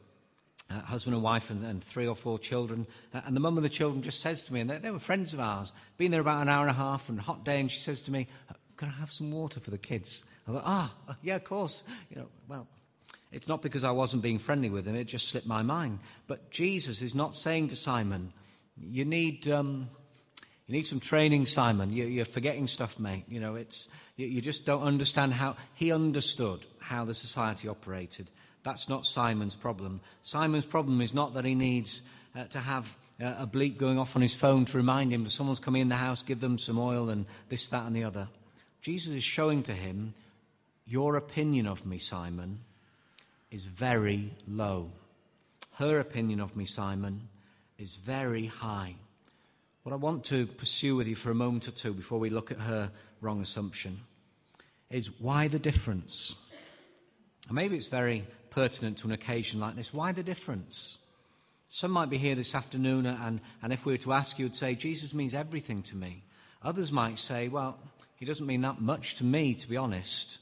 uh, 0.69 0.81
husband 0.81 1.15
and 1.15 1.23
wife 1.23 1.49
and, 1.49 1.63
and, 1.63 1.81
three 1.81 2.07
or 2.07 2.15
four 2.15 2.37
children. 2.37 2.85
Uh, 3.13 3.21
and 3.25 3.35
the 3.35 3.39
mum 3.39 3.55
of 3.55 3.63
the 3.63 3.69
children 3.69 4.01
just 4.01 4.19
says 4.19 4.43
to 4.43 4.53
me, 4.53 4.59
and 4.59 4.69
they, 4.69 4.77
they, 4.77 4.91
were 4.91 4.99
friends 4.99 5.33
of 5.33 5.39
ours, 5.39 5.71
been 5.97 6.11
there 6.11 6.21
about 6.21 6.41
an 6.41 6.49
hour 6.49 6.61
and 6.61 6.69
a 6.69 6.73
half 6.73 7.07
and 7.09 7.19
a 7.19 7.21
hot 7.21 7.45
day, 7.45 7.59
and 7.59 7.71
she 7.71 7.79
says 7.79 8.01
to 8.01 8.11
me, 8.11 8.27
Can 8.75 8.89
I 8.89 8.91
have 8.91 9.11
some 9.11 9.31
water 9.31 9.59
for 9.59 9.71
the 9.71 9.77
kids? 9.77 10.23
I 10.47 10.51
thought, 10.51 10.63
Ah, 10.65 10.93
oh, 11.09 11.15
yeah, 11.21 11.35
of 11.35 11.45
course. 11.45 11.83
You 12.09 12.17
know, 12.17 12.27
well, 12.47 12.67
it's 13.31 13.47
not 13.47 13.61
because 13.61 13.83
I 13.83 13.91
wasn't 13.91 14.23
being 14.23 14.39
friendly 14.39 14.69
with 14.69 14.85
him, 14.85 14.95
it 14.95 15.05
just 15.05 15.29
slipped 15.29 15.47
my 15.47 15.61
mind. 15.61 15.99
But 16.27 16.51
Jesus 16.51 17.01
is 17.01 17.15
not 17.15 17.35
saying 17.35 17.69
to 17.69 17.75
Simon, 17.75 18.33
You 18.81 19.05
need. 19.05 19.47
Um, 19.47 19.89
you 20.67 20.73
need 20.73 20.85
some 20.85 20.99
training, 20.99 21.45
Simon. 21.45 21.93
You, 21.93 22.21
are 22.21 22.25
forgetting 22.25 22.67
stuff, 22.67 22.99
mate. 22.99 23.23
You 23.29 23.39
know, 23.39 23.55
it's, 23.55 23.87
you, 24.17 24.41
just 24.41 24.65
don't 24.65 24.83
understand 24.83 25.33
how 25.33 25.55
he 25.73 25.93
understood 25.93 26.65
how 26.79 27.05
the 27.05 27.13
society 27.13 27.69
operated. 27.69 28.29
That's 28.63 28.89
not 28.89 29.05
Simon's 29.05 29.55
problem. 29.55 30.01
Simon's 30.23 30.65
problem 30.65 30.99
is 30.99 31.13
not 31.13 31.33
that 31.35 31.45
he 31.45 31.55
needs 31.55 32.01
uh, 32.35 32.45
to 32.45 32.59
have 32.59 32.97
uh, 33.21 33.35
a 33.39 33.47
bleep 33.47 33.77
going 33.77 33.97
off 33.97 34.17
on 34.17 34.21
his 34.21 34.35
phone 34.35 34.65
to 34.65 34.77
remind 34.77 35.13
him 35.13 35.23
that 35.23 35.29
someone's 35.29 35.59
coming 35.59 35.81
in 35.81 35.89
the 35.89 35.95
house, 35.95 36.21
give 36.21 36.41
them 36.41 36.57
some 36.59 36.77
oil 36.77 37.09
and 37.09 37.25
this, 37.47 37.69
that, 37.69 37.85
and 37.85 37.95
the 37.95 38.03
other. 38.03 38.27
Jesus 38.81 39.13
is 39.13 39.23
showing 39.23 39.63
to 39.63 39.73
him, 39.73 40.13
Your 40.85 41.15
opinion 41.15 41.65
of 41.65 41.85
me, 41.85 41.97
Simon, 41.97 42.59
is 43.51 43.63
very 43.65 44.33
low. 44.45 44.91
Her 45.75 45.99
opinion 45.99 46.41
of 46.41 46.57
me, 46.57 46.65
Simon, 46.65 47.29
is 47.77 47.95
very 47.95 48.47
high. 48.47 48.95
What 49.87 49.93
I 49.93 49.95
want 49.95 50.25
to 50.25 50.47
pursue 50.47 50.97
with 50.97 51.07
you 51.07 51.15
for 51.15 51.31
a 51.31 51.33
moment 51.33 51.69
or 51.69 51.71
two 51.71 51.93
before 51.93 52.19
we 52.19 52.29
look 52.29 52.51
at 52.51 52.59
her 52.59 52.91
wrong 53.21 53.39
assumption 53.39 54.01
is 54.89 55.17
why 55.17 55.47
the 55.47 55.59
difference? 55.59 56.35
And 57.47 57.55
maybe 57.55 57.77
it's 57.77 57.87
very 57.87 58.27
pertinent 58.49 58.97
to 58.97 59.07
an 59.07 59.13
occasion 59.13 59.61
like 59.61 59.77
this. 59.77 59.93
Why 59.93 60.11
the 60.11 60.23
difference? 60.23 60.97
Some 61.69 61.91
might 61.91 62.09
be 62.09 62.17
here 62.17 62.35
this 62.35 62.53
afternoon, 62.53 63.05
and, 63.05 63.39
and 63.63 63.71
if 63.71 63.85
we 63.85 63.93
were 63.93 63.97
to 63.99 64.11
ask 64.11 64.37
you, 64.37 64.43
would 64.43 64.57
say, 64.57 64.75
Jesus 64.75 65.13
means 65.13 65.33
everything 65.33 65.81
to 65.83 65.95
me. 65.95 66.21
Others 66.63 66.91
might 66.91 67.17
say, 67.17 67.47
well, 67.47 67.79
he 68.17 68.25
doesn't 68.25 68.45
mean 68.45 68.63
that 68.63 68.81
much 68.81 69.15
to 69.15 69.23
me, 69.23 69.53
to 69.53 69.69
be 69.69 69.77
honest. 69.77 70.39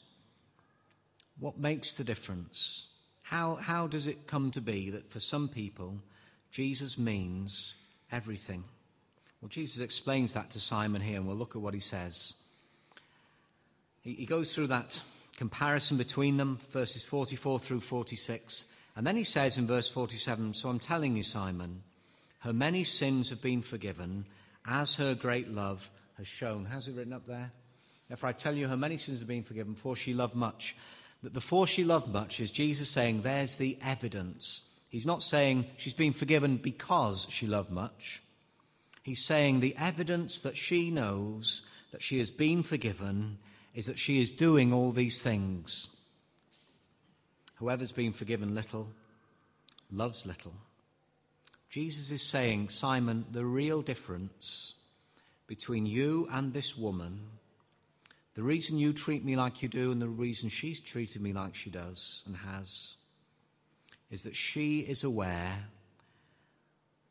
What 1.39 1.60
makes 1.60 1.93
the 1.93 2.03
difference? 2.03 2.88
How, 3.21 3.58
how 3.62 3.86
does 3.86 4.08
it 4.08 4.25
come 4.25 4.49
to 4.53 4.62
be 4.62 4.89
that 4.89 5.12
for 5.12 5.19
some 5.19 5.49
people, 5.49 5.99
Jesus 6.49 6.97
means 6.97 7.75
everything? 8.12 8.63
Well, 9.45 9.49
Jesus 9.51 9.77
explains 9.77 10.34
that 10.34 10.49
to 10.49 10.60
Simon 10.60 11.03
here, 11.03 11.17
and 11.17 11.27
we'll 11.27 11.36
look 11.36 11.55
at 11.55 11.62
what 11.62 11.75
he 11.75 11.79
says. 11.79 12.34
He, 14.01 14.13
he 14.13 14.25
goes 14.25 14.51
through 14.55 14.65
that 14.69 14.99
comparison 15.38 15.97
between 15.97 16.38
them, 16.38 16.58
verses 16.71 17.03
44 17.03 17.60
through 17.60 17.81
46. 17.81 18.65
And 18.95 19.05
then 19.05 19.15
he 19.15 19.23
says 19.23 19.60
in 19.60 19.67
verse 19.67 19.88
47 19.88 20.55
So 20.55 20.67
I'm 20.67 20.79
telling 20.79 21.15
you, 21.15 21.21
Simon, 21.21 21.84
her 22.39 22.53
many 22.53 22.84
sins 22.84 23.29
have 23.29 23.43
been 23.43 23.62
forgiven, 23.62 24.25
as 24.65 24.95
her 24.95 25.13
great 25.13 25.47
love 25.47 25.91
has 26.17 26.25
shown. 26.25 26.65
How's 26.65 26.88
it 26.88 26.95
written 26.95 27.13
up 27.13 27.27
there? 27.27 27.51
Therefore, 28.08 28.29
I 28.29 28.34
tell 28.34 28.55
you, 28.55 28.67
her 28.67 28.75
many 28.75 28.97
sins 28.97 29.19
have 29.19 29.27
been 29.27 29.43
forgiven, 29.43 29.75
for 29.75 29.95
she 29.95 30.15
loved 30.15 30.34
much. 30.34 30.75
That 31.21 31.36
the 31.36 31.39
for 31.39 31.67
she 31.67 31.84
loved 31.84 32.08
much 32.08 32.39
is 32.39 32.49
Jesus 32.49 32.89
saying, 32.89 33.21
There's 33.21 33.58
the 33.58 33.77
evidence. 33.84 34.62
He's 34.89 35.05
not 35.05 35.21
saying 35.21 35.67
she's 35.77 35.93
been 35.93 36.13
forgiven 36.13 36.58
because 36.58 37.27
she 37.29 37.45
loved 37.45 37.69
much. 37.69 38.23
He's 39.06 39.24
saying 39.24 39.60
the 39.60 39.76
evidence 39.78 40.41
that 40.41 40.58
she 40.58 40.89
knows 40.89 41.62
that 41.91 42.02
she 42.02 42.18
has 42.18 42.32
been 42.32 42.63
forgiven 42.63 43.38
is 43.76 43.86
that 43.86 44.00
she 44.00 44.20
is 44.20 44.32
doing 44.32 44.74
all 44.74 44.89
these 44.89 45.22
things. 45.22 45.89
Whoever's 47.58 47.91
been 47.91 48.13
forgiven 48.13 48.56
little 48.56 48.89
loves 49.91 50.26
little. 50.26 50.56
Jesus 51.70 52.10
is 52.10 52.24
saying, 52.24 52.70
Simon, 52.70 53.26
the 53.32 53.46
real 53.46 53.84
difference 53.84 54.74
between 55.46 55.86
you 55.86 56.28
and 56.32 56.52
this 56.52 56.76
woman, 56.76 57.20
the 58.34 58.41
reason 58.41 58.80
you 58.80 58.91
treat 58.91 59.24
me 59.24 59.36
like 59.36 59.62
you 59.62 59.70
do 59.70 59.91
and 59.91 60.02
the 60.02 60.08
reason 60.08 60.50
she's 60.50 60.80
treated 60.80 61.22
me 61.22 61.32
like 61.32 61.54
she 61.54 61.70
does 61.70 62.24
and 62.26 62.38
has, 62.38 62.96
is 64.10 64.24
that 64.24 64.36
she 64.36 64.80
is 64.80 65.04
aware 65.04 65.65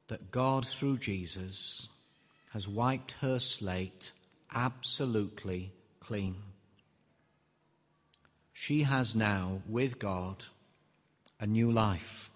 that 0.08 0.30
God, 0.30 0.66
through 0.66 0.98
Jesus, 0.98 1.88
has 2.52 2.68
wiped 2.68 3.12
her 3.20 3.38
slate 3.38 4.12
absolutely 4.54 5.72
clean. 6.00 6.36
She 8.52 8.82
has 8.82 9.16
now, 9.16 9.62
with 9.68 9.98
God, 9.98 10.44
a 11.40 11.46
new 11.46 11.70
life. 11.70 12.30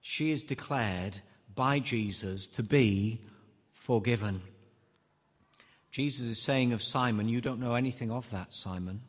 She 0.00 0.30
is 0.30 0.42
declared 0.42 1.20
by 1.54 1.78
Jesus 1.78 2.46
to 2.48 2.62
be 2.62 3.20
forgiven. 3.70 4.42
Jesus 5.90 6.26
is 6.26 6.42
saying 6.42 6.72
of 6.72 6.82
Simon, 6.82 7.28
You 7.28 7.40
don't 7.40 7.60
know 7.60 7.74
anything 7.74 8.10
of 8.10 8.30
that, 8.30 8.52
Simon. 8.52 9.02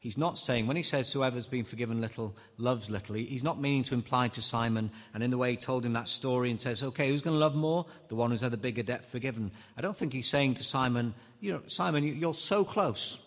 He's 0.00 0.16
not 0.16 0.38
saying, 0.38 0.66
when 0.66 0.78
he 0.78 0.82
says, 0.82 1.12
Whoever's 1.12 1.46
been 1.46 1.66
forgiven 1.66 2.00
little 2.00 2.34
loves 2.56 2.88
little, 2.88 3.16
he's 3.16 3.44
not 3.44 3.60
meaning 3.60 3.82
to 3.84 3.94
imply 3.94 4.28
to 4.28 4.40
Simon, 4.40 4.90
and 5.12 5.22
in 5.22 5.30
the 5.30 5.36
way 5.36 5.50
he 5.50 5.56
told 5.58 5.84
him 5.84 5.92
that 5.92 6.08
story 6.08 6.50
and 6.50 6.58
says, 6.58 6.82
Okay, 6.82 7.08
who's 7.08 7.20
going 7.20 7.34
to 7.34 7.38
love 7.38 7.54
more? 7.54 7.84
The 8.08 8.14
one 8.14 8.30
who's 8.30 8.40
had 8.40 8.54
a 8.54 8.56
bigger 8.56 8.82
debt 8.82 9.04
forgiven. 9.04 9.50
I 9.76 9.82
don't 9.82 9.94
think 9.94 10.14
he's 10.14 10.28
saying 10.28 10.54
to 10.54 10.64
Simon, 10.64 11.14
You 11.40 11.52
know, 11.52 11.62
Simon, 11.66 12.02
you're 12.04 12.32
so 12.32 12.64
close 12.64 13.20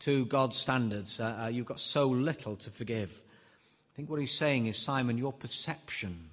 to 0.00 0.24
God's 0.24 0.56
standards. 0.56 1.20
Uh, 1.20 1.42
uh, 1.42 1.48
you've 1.48 1.66
got 1.66 1.78
so 1.78 2.06
little 2.08 2.56
to 2.56 2.70
forgive. 2.70 3.20
I 3.92 3.94
think 3.94 4.08
what 4.08 4.18
he's 4.18 4.32
saying 4.32 4.66
is, 4.66 4.78
Simon, 4.78 5.18
your 5.18 5.32
perception 5.32 6.30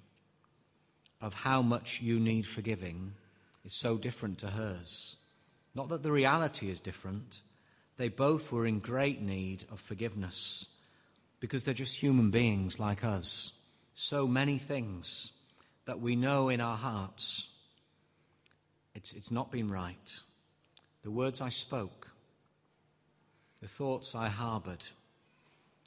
of 1.22 1.34
how 1.34 1.62
much 1.62 2.02
you 2.02 2.18
need 2.18 2.48
forgiving 2.48 3.12
is 3.66 3.74
so 3.74 3.98
different 3.98 4.38
to 4.38 4.48
hers. 4.48 5.18
Not 5.76 5.90
that 5.90 6.02
the 6.02 6.14
reality 6.14 6.70
is 6.70 6.80
different 6.80 7.42
they 8.02 8.10
both 8.10 8.52
were 8.52 8.66
in 8.66 8.80
great 8.80 9.22
need 9.22 9.66
of 9.72 9.80
forgiveness 9.80 10.66
because 11.40 11.64
they're 11.64 11.74
just 11.74 12.02
human 12.02 12.32
beings 12.32 12.80
like 12.80 13.04
us. 13.04 13.54
So 13.94 14.28
many 14.28 14.58
things 14.58 15.34
that 15.86 16.00
we 16.00 16.16
know 16.16 16.50
in 16.50 16.62
our 16.62 16.78
hearts 16.78 17.50
it's, 18.94 19.14
it's 19.14 19.32
not 19.32 19.52
been 19.52 19.70
right. 19.70 20.20
The 21.04 21.12
words 21.12 21.42
I 21.42 21.50
spoke, 21.50 22.10
the 23.62 23.68
thoughts 23.68 24.16
I 24.16 24.28
harbored, 24.28 24.84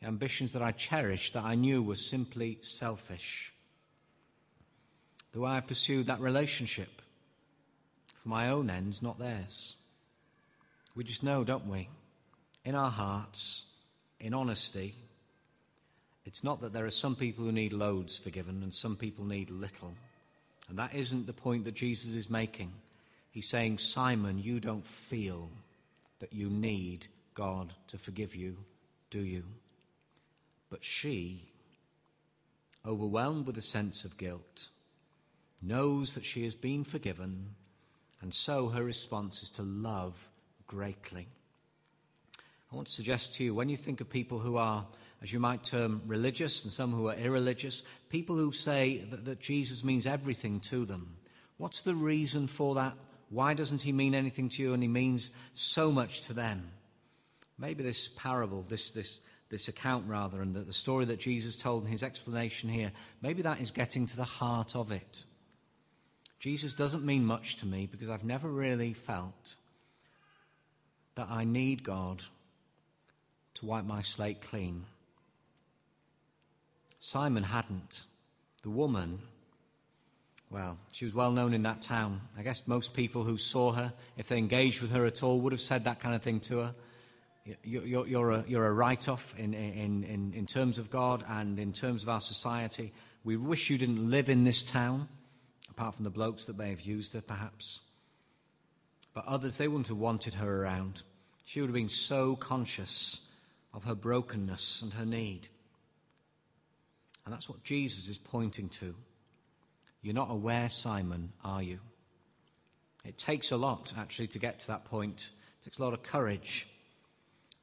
the 0.01 0.07
ambitions 0.07 0.53
that 0.53 0.63
I 0.63 0.73
cherished 0.73 1.35
that 1.35 1.45
I 1.45 1.55
knew 1.55 1.83
were 1.83 1.97
simply 1.97 2.59
selfish. 2.63 3.53
The 5.33 5.41
way 5.41 5.51
I 5.51 5.61
pursued 5.61 6.07
that 6.07 6.21
relationship 6.21 7.03
for 8.23 8.29
my 8.29 8.49
own 8.51 8.71
ends, 8.71 9.03
not 9.03 9.19
theirs. 9.19 9.77
We 10.95 11.05
just 11.05 11.23
know, 11.23 11.45
don't 11.45 11.67
we? 11.67 11.89
In 12.65 12.75
our 12.75 12.91
hearts, 12.91 13.65
in 14.21 14.35
honesty, 14.35 14.95
it's 16.25 16.43
not 16.43 16.63
that 16.63 16.73
there 16.73 16.87
are 16.87 16.91
some 16.91 17.17
people 17.17 17.45
who 17.45 17.53
need 17.53 17.73
loads 17.73 18.19
forgiven 18.19 18.63
and 18.63 18.73
some 18.73 18.97
people 18.97 19.25
need 19.25 19.51
little. 19.51 19.95
And 20.69 20.79
that 20.79 20.95
isn't 20.95 21.27
the 21.27 21.33
point 21.33 21.65
that 21.65 21.75
Jesus 21.75 22.15
is 22.15 22.31
making. 22.31 22.73
He's 23.31 23.49
saying, 23.49 23.79
Simon, 23.79 24.39
you 24.39 24.61
don't 24.61 24.87
feel 24.87 25.51
that 26.21 26.33
you 26.33 26.49
need 26.49 27.07
God 27.35 27.75
to 27.89 27.99
forgive 27.99 28.35
you, 28.35 28.57
do 29.11 29.21
you? 29.21 29.45
But 30.71 30.85
she, 30.85 31.49
overwhelmed 32.87 33.47
with 33.47 33.59
a 33.59 33.63
sense 33.63 34.05
of 34.05 34.17
guilt, 34.17 34.69
knows 35.61 36.15
that 36.15 36.25
she 36.25 36.45
has 36.45 36.55
been 36.55 36.85
forgiven, 36.85 37.55
and 38.21 38.33
so 38.33 38.69
her 38.69 38.85
response 38.85 39.43
is 39.43 39.51
to 39.51 39.63
love 39.63 40.31
greatly. 40.67 41.27
I 42.75 42.77
want 42.77 42.89
to 42.89 42.93
suggest 42.93 43.35
to 43.35 43.45
you 43.45 43.55
when 43.55 43.69
you 43.69 43.77
think 43.77 44.01
of 44.01 44.11
people 44.11 44.41
who 44.41 44.57
are, 44.57 44.85
as 45.23 45.33
you 45.33 45.39
might 45.39 45.63
term, 45.63 46.03
religious 46.09 46.65
and 46.65 46.73
some 46.73 46.93
who 46.93 47.07
are 47.07 47.15
irreligious, 47.15 47.85
people 48.09 48.35
who 48.35 48.51
say 48.51 49.07
that, 49.13 49.27
that 49.27 49.39
Jesus 49.39 49.85
means 49.85 50.07
everything 50.07 50.59
to 50.59 50.85
them, 50.85 51.17
what's 51.57 51.83
the 51.83 51.95
reason 51.95 52.49
for 52.49 52.75
that? 52.75 52.95
Why 53.31 53.55
doesn't 53.55 53.83
he 53.83 53.93
mean 53.93 54.13
anything 54.13 54.49
to 54.49 54.61
you 54.61 54.75
and 54.75 54.83
he 54.83 54.89
means 54.89 55.31
so 55.53 55.93
much 55.93 56.23
to 56.23 56.33
them? 56.33 56.69
Maybe 57.61 57.85
this 57.85 58.09
parable, 58.09 58.63
this, 58.63 58.91
this, 58.91 59.21
this 59.51 59.69
account 59.69 60.09
rather, 60.09 60.43
and 60.43 60.53
the, 60.53 60.63
the 60.63 60.73
story 60.73 61.05
that 61.05 61.21
Jesus 61.21 61.57
told 61.57 61.85
in 61.85 61.93
his 61.93 62.03
explanation 62.03 62.69
here, 62.69 62.91
maybe 63.23 63.43
that 63.43 63.61
is 63.61 63.71
getting 63.71 64.05
to 64.07 64.17
the 64.17 64.25
heart 64.25 64.75
of 64.75 64.91
it. 64.91 65.23
Jesus 66.41 66.75
doesn't 66.75 67.07
mean 67.07 67.25
much 67.25 67.55
to 67.59 67.67
me 67.67 67.87
because 67.87 68.11
I've 68.11 68.25
never 68.25 68.49
really 68.49 68.95
felt 68.95 69.55
that 71.15 71.29
I 71.31 71.45
need 71.45 71.85
God 71.85 72.25
to 73.55 73.67
wipe 73.67 73.85
my 73.85 74.03
slate 74.03 74.41
clean. 74.41 74.85
Simon 77.01 77.45
hadn't. 77.45 78.05
The 78.63 78.71
woman, 78.71 79.21
well, 80.51 80.79
she 80.93 81.05
was 81.05 81.13
well 81.13 81.33
known 81.33 81.53
in 81.53 81.63
that 81.65 81.83
town. 81.83 82.23
I 82.39 82.43
guess 82.43 82.67
most 82.67 82.95
people 82.95 83.25
who 83.25 83.37
saw 83.37 83.73
her, 83.73 83.93
if 84.17 84.29
they 84.29 84.39
engaged 84.39 84.81
with 84.81 84.91
her 84.93 85.05
at 85.05 85.23
all, 85.23 85.41
would 85.41 85.53
have 85.53 85.61
said 85.61 85.85
that 85.85 86.01
kind 86.01 86.15
of 86.15 86.23
thing 86.23 86.41
to 86.41 86.59
her. 86.59 86.75
You're, 87.63 88.07
you're 88.07 88.31
a, 88.31 88.45
you're 88.49 88.67
a 88.67 88.73
write 88.73 89.07
off 89.07 89.35
in, 89.37 89.53
in, 89.53 90.03
in, 90.05 90.33
in 90.35 90.47
terms 90.47 90.79
of 90.79 90.91
God 90.91 91.23
and 91.29 91.59
in 91.59 91.73
terms 91.73 92.03
of 92.03 92.09
our 92.09 92.21
society. 92.21 92.93
We 93.23 93.37
wish 93.37 93.69
you 93.69 93.77
didn't 93.77 94.11
live 94.11 94.31
in 94.31 94.45
this 94.45 94.65
town, 94.65 95.09
apart 95.71 95.97
from 95.97 96.05
the 96.05 96.11
blokes 96.11 96.47
that 96.47 96.57
may 96.57 96.71
have 96.71 96.81
used 96.81 97.13
her, 97.13 97.21
perhaps. 97.21 97.81
But 99.13 99.27
others, 99.27 99.59
they 99.59 99.69
wouldn't 99.69 99.89
have 99.89 99.99
wanted 99.99 100.35
her 100.35 100.63
around. 100.63 101.03
She 101.45 101.61
would 101.61 101.69
have 101.69 101.75
been 101.75 101.91
so 101.91 102.35
conscious 102.35 103.21
of 103.75 103.85
her 103.85 103.95
brokenness 103.95 104.81
and 104.81 104.95
her 104.95 105.05
need. 105.05 105.49
And 107.25 107.35
that's 107.35 107.49
what 107.49 107.65
Jesus 107.65 108.09
is 108.09 108.17
pointing 108.17 108.69
to. 108.71 108.95
You're 110.01 110.15
not 110.15 110.31
aware, 110.31 110.69
Simon, 110.69 111.33
are 111.45 111.63
you? 111.63 111.81
It 113.05 113.19
takes 113.19 113.51
a 113.51 113.57
lot, 113.57 113.93
actually, 113.99 114.29
to 114.29 114.39
get 114.39 114.61
to 114.61 114.67
that 114.69 114.85
point. 114.85 115.31
It 115.61 115.65
takes 115.65 115.79
a 115.79 115.83
lot 115.83 115.93
of 115.93 116.03
courage 116.03 116.69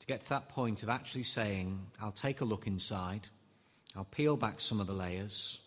to 0.02 0.08
get 0.08 0.24
to 0.24 0.30
that 0.30 0.50
point 0.50 0.82
of 0.82 0.90
actually 0.90 1.24
saying, 1.24 1.80
I'll 2.02 2.12
take 2.12 2.42
a 2.42 2.46
look 2.46 2.66
inside, 2.66 3.30
I'll 3.96 4.04
peel 4.04 4.36
back 4.36 4.60
some 4.60 4.82
of 4.82 4.88
the 4.88 4.94
layers, 4.94 5.62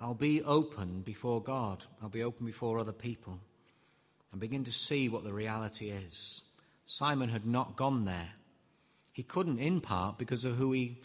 I'll 0.00 0.14
be 0.14 0.42
open 0.42 1.02
before 1.02 1.40
God, 1.40 1.84
I'll 2.02 2.08
be 2.08 2.24
open 2.24 2.44
before 2.44 2.80
other 2.80 2.92
people, 2.92 3.38
and 4.32 4.40
begin 4.40 4.64
to 4.64 4.72
see 4.72 5.08
what 5.08 5.22
the 5.22 5.32
reality 5.32 5.90
is. 5.90 6.42
Simon 6.86 7.28
had 7.28 7.46
not 7.46 7.76
gone 7.76 8.04
there. 8.04 8.30
He 9.18 9.24
couldn't, 9.24 9.58
in 9.58 9.80
part, 9.80 10.16
because 10.16 10.44
of 10.44 10.54
who 10.54 10.70
he, 10.70 10.96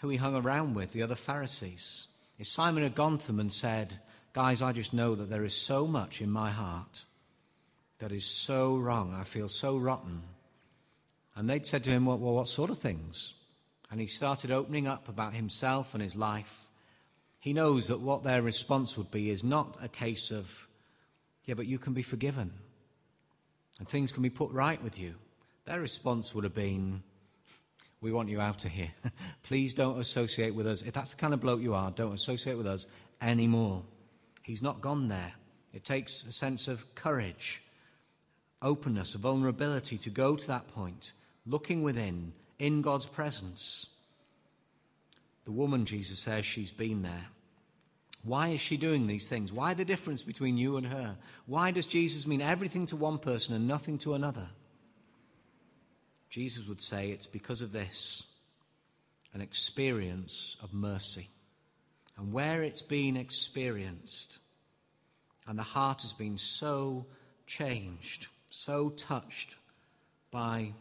who 0.00 0.08
he 0.08 0.16
hung 0.16 0.34
around 0.34 0.74
with, 0.74 0.92
the 0.92 1.04
other 1.04 1.14
Pharisees. 1.14 2.08
If 2.36 2.48
Simon 2.48 2.82
had 2.82 2.96
gone 2.96 3.16
to 3.16 3.26
them 3.28 3.38
and 3.38 3.52
said, 3.52 4.00
Guys, 4.32 4.60
I 4.60 4.72
just 4.72 4.92
know 4.92 5.14
that 5.14 5.30
there 5.30 5.44
is 5.44 5.54
so 5.54 5.86
much 5.86 6.20
in 6.20 6.32
my 6.32 6.50
heart 6.50 7.04
that 8.00 8.10
is 8.10 8.26
so 8.26 8.76
wrong, 8.76 9.14
I 9.14 9.22
feel 9.22 9.48
so 9.48 9.76
rotten. 9.76 10.22
And 11.36 11.48
they'd 11.48 11.64
said 11.64 11.84
to 11.84 11.90
him, 11.90 12.06
Well, 12.06 12.18
well 12.18 12.34
what 12.34 12.48
sort 12.48 12.70
of 12.70 12.78
things? 12.78 13.34
And 13.88 14.00
he 14.00 14.08
started 14.08 14.50
opening 14.50 14.88
up 14.88 15.08
about 15.08 15.32
himself 15.32 15.94
and 15.94 16.02
his 16.02 16.16
life. 16.16 16.66
He 17.38 17.52
knows 17.52 17.86
that 17.86 18.00
what 18.00 18.24
their 18.24 18.42
response 18.42 18.96
would 18.96 19.12
be 19.12 19.30
is 19.30 19.44
not 19.44 19.78
a 19.80 19.86
case 19.86 20.32
of, 20.32 20.66
Yeah, 21.44 21.54
but 21.54 21.66
you 21.66 21.78
can 21.78 21.92
be 21.92 22.02
forgiven 22.02 22.50
and 23.78 23.88
things 23.88 24.10
can 24.10 24.24
be 24.24 24.30
put 24.30 24.50
right 24.50 24.82
with 24.82 24.98
you. 24.98 25.14
Their 25.66 25.80
response 25.80 26.34
would 26.34 26.42
have 26.42 26.52
been, 26.52 27.04
we 28.04 28.12
want 28.12 28.28
you 28.28 28.38
out 28.38 28.66
of 28.66 28.70
here. 28.70 28.90
Please 29.42 29.72
don't 29.72 29.98
associate 29.98 30.54
with 30.54 30.66
us. 30.66 30.82
If 30.82 30.92
that's 30.92 31.12
the 31.12 31.16
kind 31.16 31.32
of 31.32 31.40
bloke 31.40 31.62
you 31.62 31.72
are, 31.72 31.90
don't 31.90 32.12
associate 32.12 32.58
with 32.58 32.66
us 32.66 32.86
anymore. 33.22 33.82
He's 34.42 34.62
not 34.62 34.82
gone 34.82 35.08
there. 35.08 35.32
It 35.72 35.84
takes 35.84 36.22
a 36.24 36.30
sense 36.30 36.68
of 36.68 36.94
courage, 36.94 37.62
openness, 38.60 39.14
vulnerability 39.14 39.96
to 39.96 40.10
go 40.10 40.36
to 40.36 40.46
that 40.48 40.68
point, 40.68 41.12
looking 41.46 41.82
within, 41.82 42.34
in 42.58 42.82
God's 42.82 43.06
presence. 43.06 43.86
The 45.46 45.52
woman, 45.52 45.86
Jesus 45.86 46.18
says, 46.18 46.44
she's 46.44 46.72
been 46.72 47.00
there. 47.00 47.28
Why 48.22 48.48
is 48.48 48.60
she 48.60 48.76
doing 48.76 49.06
these 49.06 49.28
things? 49.28 49.50
Why 49.50 49.72
the 49.72 49.84
difference 49.84 50.22
between 50.22 50.58
you 50.58 50.76
and 50.76 50.86
her? 50.88 51.16
Why 51.46 51.70
does 51.70 51.86
Jesus 51.86 52.26
mean 52.26 52.42
everything 52.42 52.84
to 52.86 52.96
one 52.96 53.18
person 53.18 53.54
and 53.54 53.66
nothing 53.66 53.96
to 53.98 54.12
another? 54.12 54.48
Jesus 56.30 56.66
would 56.66 56.80
say 56.80 57.10
it's 57.10 57.26
because 57.26 57.60
of 57.60 57.72
this 57.72 58.24
an 59.32 59.40
experience 59.40 60.56
of 60.62 60.72
mercy. 60.72 61.28
And 62.16 62.32
where 62.32 62.62
it's 62.62 62.82
been 62.82 63.16
experienced, 63.16 64.38
and 65.46 65.58
the 65.58 65.64
heart 65.64 66.02
has 66.02 66.12
been 66.12 66.38
so 66.38 67.06
changed, 67.46 68.28
so 68.50 68.90
touched 68.90 69.56
by 70.30 70.72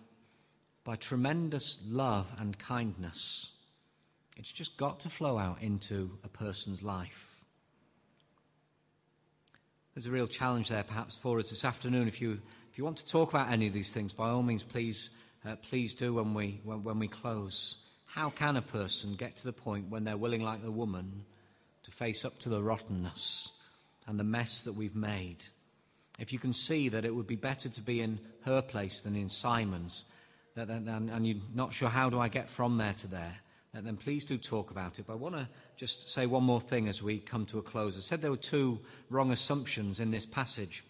by 0.84 0.95
tremendous 0.95 1.77
love 1.86 2.27
and 2.38 2.58
kindness. 2.60 3.51
It's 4.38 4.51
just 4.51 4.77
got 4.77 4.99
to 5.01 5.10
flow 5.10 5.38
out 5.38 5.62
into 5.62 6.17
a 6.23 6.27
person's 6.27 6.84
life. 6.84 7.38
There's 9.93 10.08
a 10.08 10.12
real 10.12 10.27
challenge 10.27 10.69
there, 10.69 10.84
perhaps, 10.84 11.17
for 11.17 11.39
us 11.39 11.51
this 11.51 11.63
afternoon. 11.63 12.08
If 12.08 12.19
you, 12.19 12.41
if 12.71 12.77
you 12.77 12.84
want 12.84 12.97
to 12.97 13.06
talk 13.06 13.29
about 13.29 13.51
any 13.51 13.67
of 13.67 13.73
these 13.73 13.91
things, 13.91 14.12
by 14.12 14.29
all 14.29 14.41
means, 14.41 14.63
please, 14.63 15.12
uh, 15.45 15.56
please 15.58 15.93
do 15.93 16.15
when 16.15 16.34
we, 16.34 16.62
when, 16.63 16.84
when 16.84 16.99
we 16.99 17.08
close. 17.08 17.77
How 18.06 18.29
can 18.29 18.56
a 18.56 18.62
person 18.62 19.15
get 19.15 19.36
to 19.38 19.45
the 19.45 19.53
point 19.53 19.89
when 19.89 20.03
they're 20.03 20.17
willing, 20.17 20.43
like 20.43 20.63
the 20.63 20.71
woman, 20.71 21.25
to 21.84 21.91
face 21.91 22.23
up 22.23 22.39
to 22.39 22.49
the 22.49 22.62
rottenness 22.62 23.49
and 24.08 24.19
the 24.19 24.23
mess 24.23 24.62
that 24.62 24.73
we've 24.73 24.95
made? 24.95 25.43
If 26.19 26.32
you 26.32 26.39
can 26.39 26.53
see 26.53 26.89
that 26.89 27.06
it 27.06 27.15
would 27.15 27.27
be 27.27 27.36
better 27.36 27.69
to 27.69 27.82
be 27.82 28.01
in 28.01 28.19
her 28.45 28.62
place 28.62 29.01
than 29.01 29.15
in 29.15 29.29
Simon's, 29.29 30.06
that, 30.56 30.69
and, 30.69 30.88
and 30.88 31.27
you're 31.27 31.38
not 31.56 31.73
sure 31.73 31.89
how 31.89 32.10
do 32.10 32.19
I 32.19 32.27
get 32.27 32.49
from 32.49 32.77
there 32.77 32.93
to 32.93 33.08
there, 33.08 33.36
then 33.73 33.97
please 33.97 34.23
do 34.23 34.38
talk 34.38 34.69
about 34.69 34.99
it. 34.99 35.08
But 35.08 35.13
I 35.13 35.15
want 35.15 35.36
to 35.36 35.47
just 35.75 36.12
say 36.12 36.27
one 36.27 36.43
more 36.43 36.62
thing 36.62 36.88
as 36.88 37.01
we 37.01 37.17
come 37.17 37.45
to 37.47 37.58
a 37.58 37.63
close. 37.63 37.97
I 37.97 38.01
said 38.01 38.21
there 38.21 38.29
were 38.29 38.38
two 38.38 38.79
wrong 39.10 39.32
assumptions 39.32 39.99
in 39.99 40.12
this 40.12 40.27
passage. 40.27 40.84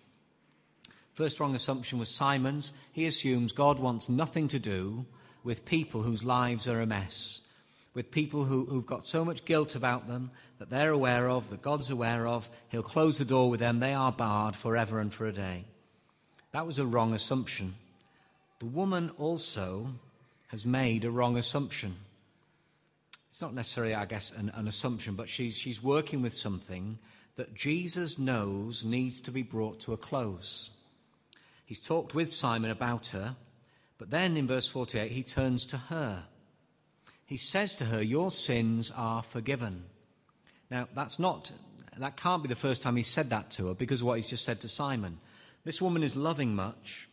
First 1.13 1.39
wrong 1.39 1.56
assumption 1.56 1.99
was 1.99 2.10
Simon's. 2.10 2.71
He 2.91 3.06
assumes 3.06 3.52
God 3.52 3.80
wants 3.80 4.10
nothing 4.10 4.47
to 4.49 4.60
do 4.60 5.06
with 5.43 5.65
people 5.65 6.02
whose 6.02 6.23
lives 6.23 6.67
are 6.67 6.82
a 6.82 6.86
mess, 6.86 7.41
with 7.93 8.10
people 8.10 8.45
who, 8.45 8.65
who've 8.65 8.86
got 8.86 9.08
so 9.08 9.23
much 9.23 9.45
guilt 9.45 9.76
about 9.76 10.08
them 10.08 10.32
that 10.58 10.69
they're 10.69 10.91
aware 10.91 11.30
of, 11.30 11.49
that 11.49 11.62
God's 11.62 11.89
aware 11.89 12.26
of. 12.26 12.49
He'll 12.69 12.82
close 12.82 13.17
the 13.17 13.26
door 13.26 13.49
with 13.49 13.60
them. 13.60 13.80
They 13.80 13.93
are 13.93 14.12
barred 14.12 14.56
forever 14.56 14.99
and 14.99 15.13
for 15.13 15.28
a 15.28 15.34
day. 15.34 15.65
That 16.52 16.65
was 16.65 16.80
a 16.80 16.86
wrong 16.86 17.13
assumption. 17.13 17.76
The 18.60 18.65
woman 18.65 19.12
also 19.17 19.89
has 20.47 20.65
made 20.65 21.04
a 21.04 21.12
wrong 21.12 21.38
assumption. 21.38 21.95
It's 23.32 23.41
not 23.41 23.54
necessarily, 23.54 23.93
I 23.93 24.06
guess, 24.06 24.32
an, 24.32 24.52
an 24.56 24.67
assumption, 24.67 25.15
but 25.15 25.28
she's, 25.28 25.58
she's 25.58 25.84
working 25.84 26.21
with 26.21 26.34
something 26.34 26.97
that 27.36 27.56
Jesus 27.56 28.17
knows 28.19 28.86
needs 28.86 29.19
to 29.21 29.32
be 29.32 29.41
brought 29.41 29.80
to 29.82 29.93
a 29.93 29.97
close. 29.97 30.69
He's 31.73 31.81
talked 31.81 32.13
with 32.13 32.31
Simon 32.31 32.69
about 32.69 33.07
her, 33.07 33.36
but 33.97 34.12
then 34.12 34.38
in 34.38 34.45
verse 34.45 34.67
48, 34.69 35.12
he 35.12 35.23
turns 35.23 35.65
to 35.65 35.77
her. 35.77 36.25
He 37.25 37.36
says 37.36 37.75
to 37.77 37.86
her, 37.86 37.99
Your 37.99 38.29
sins 38.29 38.93
are 38.95 39.23
forgiven. 39.23 39.86
Now, 40.69 40.88
that's 40.93 41.17
not, 41.17 41.51
that 41.97 42.15
can't 42.15 42.43
be 42.43 42.47
the 42.47 42.55
first 42.55 42.83
time 42.83 42.95
he 42.95 43.01
said 43.01 43.31
that 43.31 43.49
to 43.53 43.69
her 43.69 43.73
because 43.73 44.01
of 44.01 44.05
what 44.05 44.17
he's 44.17 44.29
just 44.29 44.45
said 44.45 44.62
to 44.62 44.67
Simon. 44.67 45.17
This 45.63 45.81
woman 45.81 46.03
is 46.03 46.15
loving 46.15 46.53
much 46.53 47.09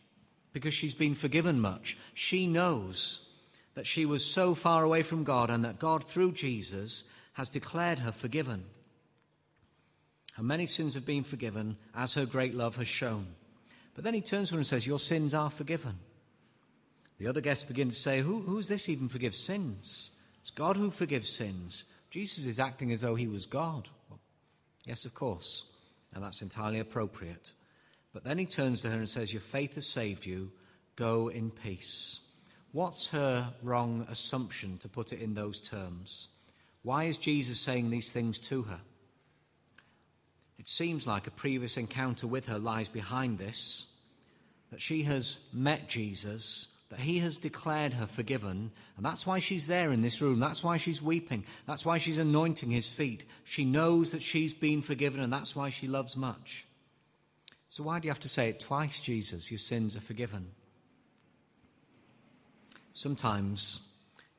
because 0.53 0.75
she's 0.75 0.93
been 0.93 1.15
forgiven 1.15 1.59
much. 1.59 1.97
She 2.13 2.45
knows 2.45 3.21
that 3.73 3.87
she 3.87 4.05
was 4.05 4.23
so 4.23 4.53
far 4.53 4.83
away 4.83 5.01
from 5.01 5.23
God 5.23 5.49
and 5.49 5.65
that 5.65 5.79
God, 5.79 6.03
through 6.03 6.33
Jesus, 6.33 7.03
has 7.33 7.49
declared 7.49 7.97
her 7.97 8.11
forgiven. 8.11 8.65
Her 10.33 10.43
many 10.43 10.67
sins 10.67 10.93
have 10.93 11.07
been 11.07 11.23
forgiven 11.23 11.77
as 11.95 12.13
her 12.13 12.27
great 12.27 12.53
love 12.53 12.75
has 12.75 12.87
shown. 12.87 13.25
But 13.93 14.03
then 14.03 14.13
he 14.13 14.21
turns 14.21 14.49
to 14.49 14.55
her 14.55 14.59
and 14.59 14.67
says, 14.67 14.87
Your 14.87 14.99
sins 14.99 15.33
are 15.33 15.49
forgiven. 15.49 15.99
The 17.17 17.27
other 17.27 17.41
guests 17.41 17.63
begin 17.63 17.89
to 17.89 17.95
say, 17.95 18.21
Who, 18.21 18.41
Who's 18.41 18.67
this 18.67 18.89
even 18.89 19.09
forgives 19.09 19.37
sins? 19.37 20.11
It's 20.41 20.49
God 20.49 20.77
who 20.77 20.89
forgives 20.89 21.29
sins. 21.29 21.85
Jesus 22.09 22.45
is 22.45 22.59
acting 22.59 22.91
as 22.91 23.01
though 23.01 23.15
he 23.15 23.27
was 23.27 23.45
God. 23.45 23.87
Well, 24.09 24.19
yes, 24.85 25.05
of 25.05 25.13
course, 25.13 25.65
and 26.13 26.23
that's 26.23 26.41
entirely 26.41 26.79
appropriate. 26.79 27.53
But 28.13 28.23
then 28.23 28.37
he 28.37 28.45
turns 28.45 28.81
to 28.81 28.89
her 28.89 28.97
and 28.97 29.09
says, 29.09 29.33
Your 29.33 29.41
faith 29.41 29.75
has 29.75 29.87
saved 29.87 30.25
you. 30.25 30.51
Go 30.95 31.29
in 31.29 31.51
peace. 31.51 32.21
What's 32.73 33.07
her 33.09 33.53
wrong 33.61 34.05
assumption 34.09 34.77
to 34.79 34.89
put 34.89 35.13
it 35.13 35.21
in 35.21 35.33
those 35.33 35.61
terms? 35.61 36.29
Why 36.83 37.05
is 37.05 37.17
Jesus 37.17 37.59
saying 37.59 37.89
these 37.89 38.11
things 38.11 38.39
to 38.41 38.63
her? 38.63 38.79
It 40.61 40.67
seems 40.67 41.07
like 41.07 41.25
a 41.25 41.31
previous 41.31 41.75
encounter 41.75 42.27
with 42.27 42.45
her 42.45 42.59
lies 42.59 42.87
behind 42.87 43.39
this, 43.39 43.87
that 44.69 44.79
she 44.79 45.01
has 45.05 45.39
met 45.51 45.89
Jesus, 45.89 46.67
that 46.89 46.99
he 46.99 47.17
has 47.17 47.39
declared 47.39 47.95
her 47.95 48.05
forgiven, 48.05 48.69
and 48.95 49.03
that's 49.03 49.25
why 49.25 49.39
she's 49.39 49.65
there 49.65 49.91
in 49.91 50.03
this 50.03 50.21
room. 50.21 50.39
That's 50.39 50.63
why 50.63 50.77
she's 50.77 51.01
weeping. 51.01 51.45
That's 51.65 51.83
why 51.83 51.97
she's 51.97 52.19
anointing 52.19 52.69
his 52.69 52.87
feet. 52.87 53.23
She 53.43 53.65
knows 53.65 54.11
that 54.11 54.21
she's 54.21 54.53
been 54.53 54.83
forgiven, 54.83 55.19
and 55.19 55.33
that's 55.33 55.55
why 55.55 55.71
she 55.71 55.87
loves 55.87 56.15
much. 56.15 56.67
So, 57.67 57.81
why 57.81 57.97
do 57.97 58.05
you 58.05 58.11
have 58.11 58.19
to 58.19 58.29
say 58.29 58.49
it 58.49 58.59
twice, 58.59 58.99
Jesus? 58.99 59.49
Your 59.49 59.57
sins 59.57 59.97
are 59.97 60.01
forgiven. 60.01 60.51
Sometimes 62.93 63.79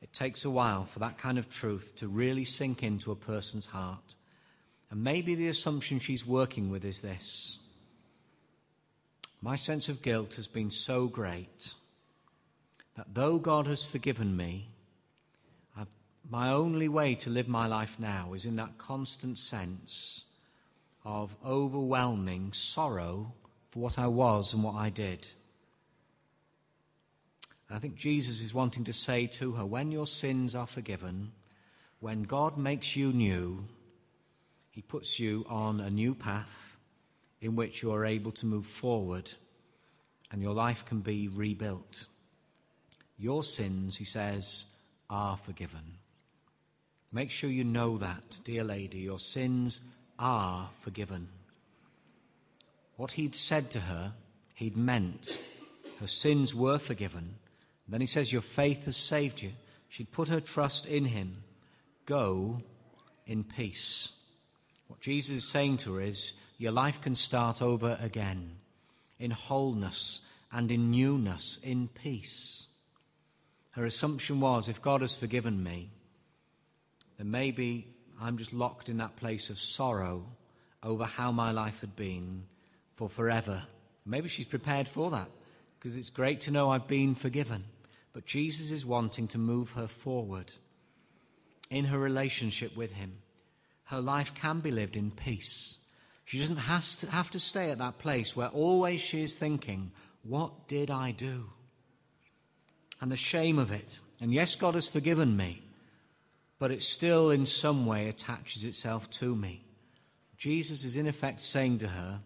it 0.01 0.13
takes 0.13 0.45
a 0.45 0.49
while 0.49 0.85
for 0.85 0.99
that 0.99 1.17
kind 1.17 1.37
of 1.37 1.49
truth 1.49 1.97
to 1.97 2.07
really 2.07 2.45
sink 2.45 2.81
into 2.81 3.11
a 3.11 3.15
person's 3.17 3.65
heart. 3.65 4.15
And 4.93 5.03
maybe 5.03 5.33
the 5.33 5.47
assumption 5.47 5.97
she's 5.97 6.23
working 6.23 6.69
with 6.69 6.85
is 6.85 6.99
this 6.99 7.57
My 9.41 9.55
sense 9.55 9.89
of 9.89 10.03
guilt 10.03 10.35
has 10.35 10.45
been 10.45 10.69
so 10.69 11.07
great 11.07 11.73
that 12.95 13.07
though 13.11 13.39
God 13.39 13.65
has 13.65 13.83
forgiven 13.83 14.37
me, 14.37 14.67
I've, 15.75 15.87
my 16.29 16.51
only 16.51 16.87
way 16.87 17.15
to 17.15 17.31
live 17.31 17.47
my 17.47 17.65
life 17.65 17.95
now 17.97 18.33
is 18.33 18.45
in 18.45 18.55
that 18.57 18.77
constant 18.77 19.39
sense 19.39 20.25
of 21.03 21.35
overwhelming 21.43 22.53
sorrow 22.53 23.33
for 23.71 23.79
what 23.79 23.97
I 23.97 24.05
was 24.05 24.53
and 24.53 24.63
what 24.63 24.75
I 24.75 24.91
did. 24.91 25.25
And 27.67 27.77
I 27.77 27.79
think 27.79 27.95
Jesus 27.95 28.43
is 28.43 28.53
wanting 28.53 28.83
to 28.83 28.93
say 28.93 29.25
to 29.25 29.53
her 29.53 29.65
when 29.65 29.91
your 29.91 30.05
sins 30.05 30.53
are 30.53 30.67
forgiven, 30.67 31.31
when 31.99 32.21
God 32.21 32.59
makes 32.59 32.95
you 32.95 33.11
new, 33.11 33.65
he 34.73 34.81
puts 34.81 35.19
you 35.19 35.45
on 35.47 35.79
a 35.79 35.89
new 35.91 36.15
path 36.15 36.77
in 37.41 37.55
which 37.55 37.83
you 37.83 37.91
are 37.91 38.05
able 38.05 38.31
to 38.31 38.47
move 38.47 38.65
forward 38.65 39.29
and 40.31 40.41
your 40.41 40.55
life 40.55 40.83
can 40.83 41.01
be 41.01 41.27
rebuilt. 41.27 42.07
Your 43.19 43.43
sins, 43.43 43.97
he 43.97 44.03
says, 44.03 44.65
are 45.11 45.37
forgiven. 45.37 45.99
Make 47.11 47.29
sure 47.29 47.51
you 47.51 47.63
know 47.63 47.99
that, 47.99 48.39
dear 48.43 48.63
lady. 48.63 48.97
Your 48.97 49.19
sins 49.19 49.79
are 50.17 50.71
forgiven. 50.81 51.27
What 52.95 53.11
he'd 53.11 53.35
said 53.35 53.69
to 53.71 53.81
her, 53.81 54.13
he'd 54.55 54.75
meant. 54.75 55.37
Her 55.99 56.07
sins 56.07 56.55
were 56.55 56.79
forgiven. 56.79 57.35
then 57.87 58.01
he 58.01 58.07
says, 58.07 58.33
Your 58.33 58.41
faith 58.41 58.85
has 58.85 58.97
saved 58.97 59.39
you. 59.43 59.51
She'd 59.87 60.11
put 60.11 60.29
her 60.29 60.41
trust 60.41 60.87
in 60.87 61.05
him. 61.05 61.43
Go 62.07 62.63
in 63.27 63.43
peace. 63.43 64.13
What 64.93 65.01
Jesus 65.01 65.37
is 65.37 65.49
saying 65.49 65.77
to 65.77 65.95
her 65.95 66.01
is, 66.01 66.33
Your 66.59 66.71
life 66.71 67.01
can 67.01 67.15
start 67.15 67.63
over 67.63 67.97
again 67.99 68.57
in 69.17 69.31
wholeness 69.31 70.21
and 70.51 70.71
in 70.71 70.91
newness, 70.91 71.57
in 71.63 71.87
peace. 71.87 72.67
Her 73.71 73.85
assumption 73.85 74.39
was, 74.39 74.69
If 74.69 74.83
God 74.83 75.01
has 75.01 75.15
forgiven 75.15 75.63
me, 75.63 75.89
then 77.17 77.31
maybe 77.31 77.87
I'm 78.21 78.37
just 78.37 78.53
locked 78.53 78.87
in 78.87 78.97
that 78.97 79.15
place 79.15 79.49
of 79.49 79.57
sorrow 79.57 80.27
over 80.83 81.05
how 81.05 81.31
my 81.31 81.49
life 81.49 81.81
had 81.81 81.95
been 81.95 82.43
for 82.95 83.09
forever. 83.09 83.63
Maybe 84.05 84.29
she's 84.29 84.45
prepared 84.45 84.87
for 84.87 85.09
that 85.09 85.31
because 85.79 85.97
it's 85.97 86.11
great 86.11 86.39
to 86.41 86.51
know 86.51 86.69
I've 86.69 86.87
been 86.87 87.15
forgiven. 87.15 87.63
But 88.13 88.27
Jesus 88.27 88.69
is 88.69 88.85
wanting 88.85 89.27
to 89.29 89.39
move 89.39 89.71
her 89.71 89.87
forward 89.87 90.53
in 91.71 91.85
her 91.85 91.97
relationship 91.97 92.77
with 92.77 92.91
Him 92.91 93.22
her 93.93 94.01
life 94.01 94.33
can 94.33 94.59
be 94.59 94.71
lived 94.71 94.97
in 94.97 95.11
peace. 95.11 95.77
She 96.25 96.39
doesn't 96.39 96.57
have 96.57 96.99
to, 97.01 97.11
have 97.11 97.29
to 97.31 97.39
stay 97.39 97.69
at 97.69 97.77
that 97.77 97.99
place 97.99 98.35
where 98.35 98.47
always 98.47 98.99
she 99.01 99.21
is 99.21 99.37
thinking, 99.37 99.91
What 100.23 100.67
did 100.67 100.89
I 100.89 101.11
do? 101.11 101.51
And 102.99 103.11
the 103.11 103.17
shame 103.17 103.59
of 103.59 103.71
it. 103.71 103.99
And 104.19 104.33
yes, 104.33 104.55
God 104.55 104.73
has 104.73 104.87
forgiven 104.87 105.37
me, 105.37 105.61
but 106.57 106.71
it 106.71 106.81
still 106.81 107.29
in 107.29 107.45
some 107.45 107.85
way 107.85 108.07
attaches 108.07 108.63
itself 108.63 109.09
to 109.11 109.35
me. 109.35 109.63
Jesus 110.37 110.83
is 110.85 110.95
in 110.95 111.07
effect 111.07 111.39
saying 111.41 111.77
to 111.79 111.89
her, 111.89 112.21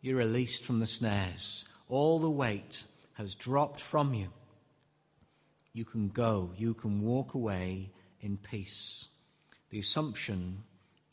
You're 0.00 0.16
released 0.16 0.64
from 0.64 0.80
the 0.80 0.86
snares. 0.86 1.66
All 1.88 2.18
the 2.18 2.30
weight 2.30 2.84
has 3.12 3.36
dropped 3.36 3.80
from 3.80 4.12
you. 4.12 4.28
You 5.72 5.84
can 5.84 6.08
go, 6.08 6.50
you 6.56 6.74
can 6.74 7.00
walk 7.00 7.34
away 7.34 7.92
in 8.20 8.38
peace. 8.38 9.06
The 9.70 9.78
assumption 9.78 10.64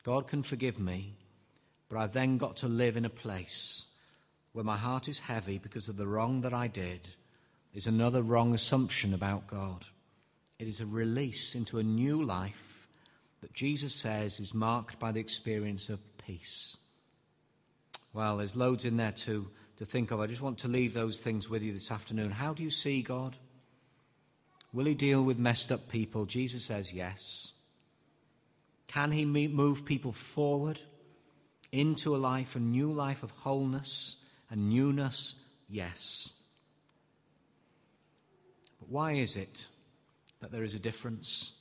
God 0.04 0.28
can 0.28 0.44
forgive 0.44 0.80
me, 0.80 1.16
but 1.90 1.98
I've 1.98 2.14
then 2.14 2.38
got 2.38 2.58
to 2.58 2.68
live 2.68 2.98
in 2.98 3.06
a 3.06 3.10
place 3.10 3.86
where 4.52 4.66
my 4.66 4.78
heart 4.78 5.08
is 5.08 5.20
heavy 5.20 5.58
because 5.58 5.88
of 5.88 5.98
the 5.98 6.08
wrong 6.08 6.42
that 6.42 6.54
I 6.54 6.68
did 6.68 7.10
is 7.74 7.88
another 7.88 8.22
wrong 8.22 8.54
assumption 8.54 9.14
about 9.14 9.48
God. 9.48 9.86
It 10.60 10.68
is 10.68 10.82
a 10.82 10.86
release 10.86 11.56
into 11.56 11.80
a 11.80 11.84
new 11.84 12.24
life 12.24 12.88
that 13.42 13.54
Jesus 13.54 13.94
says 13.94 14.40
is 14.40 14.54
marked 14.54 15.00
by 15.00 15.12
the 15.12 15.20
experience 15.20 15.90
of 15.90 16.00
peace. 16.18 16.78
Well, 18.14 18.38
there's 18.38 18.56
loads 18.56 18.86
in 18.86 18.98
there 18.98 19.12
to, 19.12 19.50
to 19.78 19.86
think 19.86 20.12
of. 20.12 20.20
I 20.20 20.28
just 20.28 20.42
want 20.42 20.60
to 20.60 20.68
leave 20.68 20.94
those 20.94 21.20
things 21.20 21.50
with 21.50 21.64
you 21.64 21.74
this 21.74 21.92
afternoon. 21.92 22.32
How 22.32 22.54
do 22.54 22.62
you 22.62 22.70
see 22.70 23.02
God? 23.02 23.36
Will 24.72 24.86
he 24.86 24.94
deal 24.94 25.24
with 25.24 25.40
messed 25.40 25.72
up 25.72 25.90
people? 25.90 26.26
Jesus 26.26 26.66
says 26.66 26.94
yes. 26.94 27.53
Can 28.94 29.12
he 29.12 29.26
move 29.26 29.86
people 29.86 30.12
forward 30.12 30.80
into 31.72 32.16
a 32.16 32.18
life, 32.18 32.56
a 32.56 32.60
new 32.60 32.92
life 32.92 33.24
of 33.24 33.32
wholeness 33.32 34.18
and 34.52 34.70
newness? 34.70 35.34
Yes. 35.68 36.32
But 38.80 38.90
why 38.90 39.14
is 39.14 39.36
it 39.36 39.68
that 40.42 40.52
there 40.52 40.64
is 40.64 40.76
a 40.76 40.80
difference? 40.80 41.54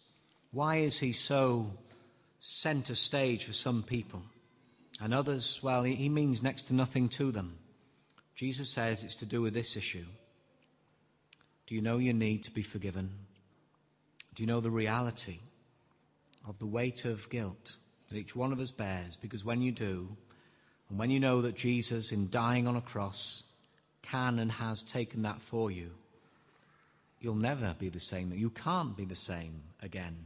Why 0.50 0.76
is 0.76 0.98
he 0.98 1.12
so 1.12 1.72
center 2.38 2.94
stage 2.94 3.46
for 3.46 3.54
some 3.54 3.82
people? 3.82 4.22
And 5.00 5.14
others, 5.14 5.60
well, 5.62 5.84
he 5.84 6.10
means 6.10 6.42
next 6.42 6.64
to 6.64 6.74
nothing 6.74 7.08
to 7.10 7.32
them. 7.32 7.56
Jesus 8.34 8.68
says 8.68 9.02
it's 9.02 9.16
to 9.16 9.26
do 9.26 9.40
with 9.40 9.54
this 9.54 9.74
issue. 9.74 10.04
Do 11.66 11.74
you 11.74 11.80
know 11.80 11.96
you 11.96 12.12
need 12.12 12.42
to 12.42 12.50
be 12.50 12.62
forgiven? 12.62 13.10
Do 14.34 14.42
you 14.42 14.46
know 14.46 14.60
the 14.60 14.70
reality 14.70 15.38
of 16.46 16.58
the 16.58 16.66
weight 16.66 17.04
of 17.04 17.28
guilt 17.30 17.76
that 18.08 18.16
each 18.16 18.36
one 18.36 18.52
of 18.52 18.60
us 18.60 18.70
bears? 18.70 19.16
Because 19.16 19.44
when 19.44 19.62
you 19.62 19.72
do, 19.72 20.16
and 20.88 20.98
when 20.98 21.10
you 21.10 21.20
know 21.20 21.42
that 21.42 21.56
Jesus, 21.56 22.12
in 22.12 22.28
dying 22.30 22.66
on 22.68 22.76
a 22.76 22.80
cross, 22.80 23.44
can 24.02 24.38
and 24.38 24.52
has 24.52 24.82
taken 24.82 25.22
that 25.22 25.40
for 25.40 25.70
you, 25.70 25.90
you'll 27.20 27.34
never 27.34 27.74
be 27.78 27.88
the 27.88 28.00
same. 28.00 28.32
You 28.32 28.50
can't 28.50 28.96
be 28.96 29.04
the 29.04 29.14
same 29.14 29.62
again. 29.80 30.16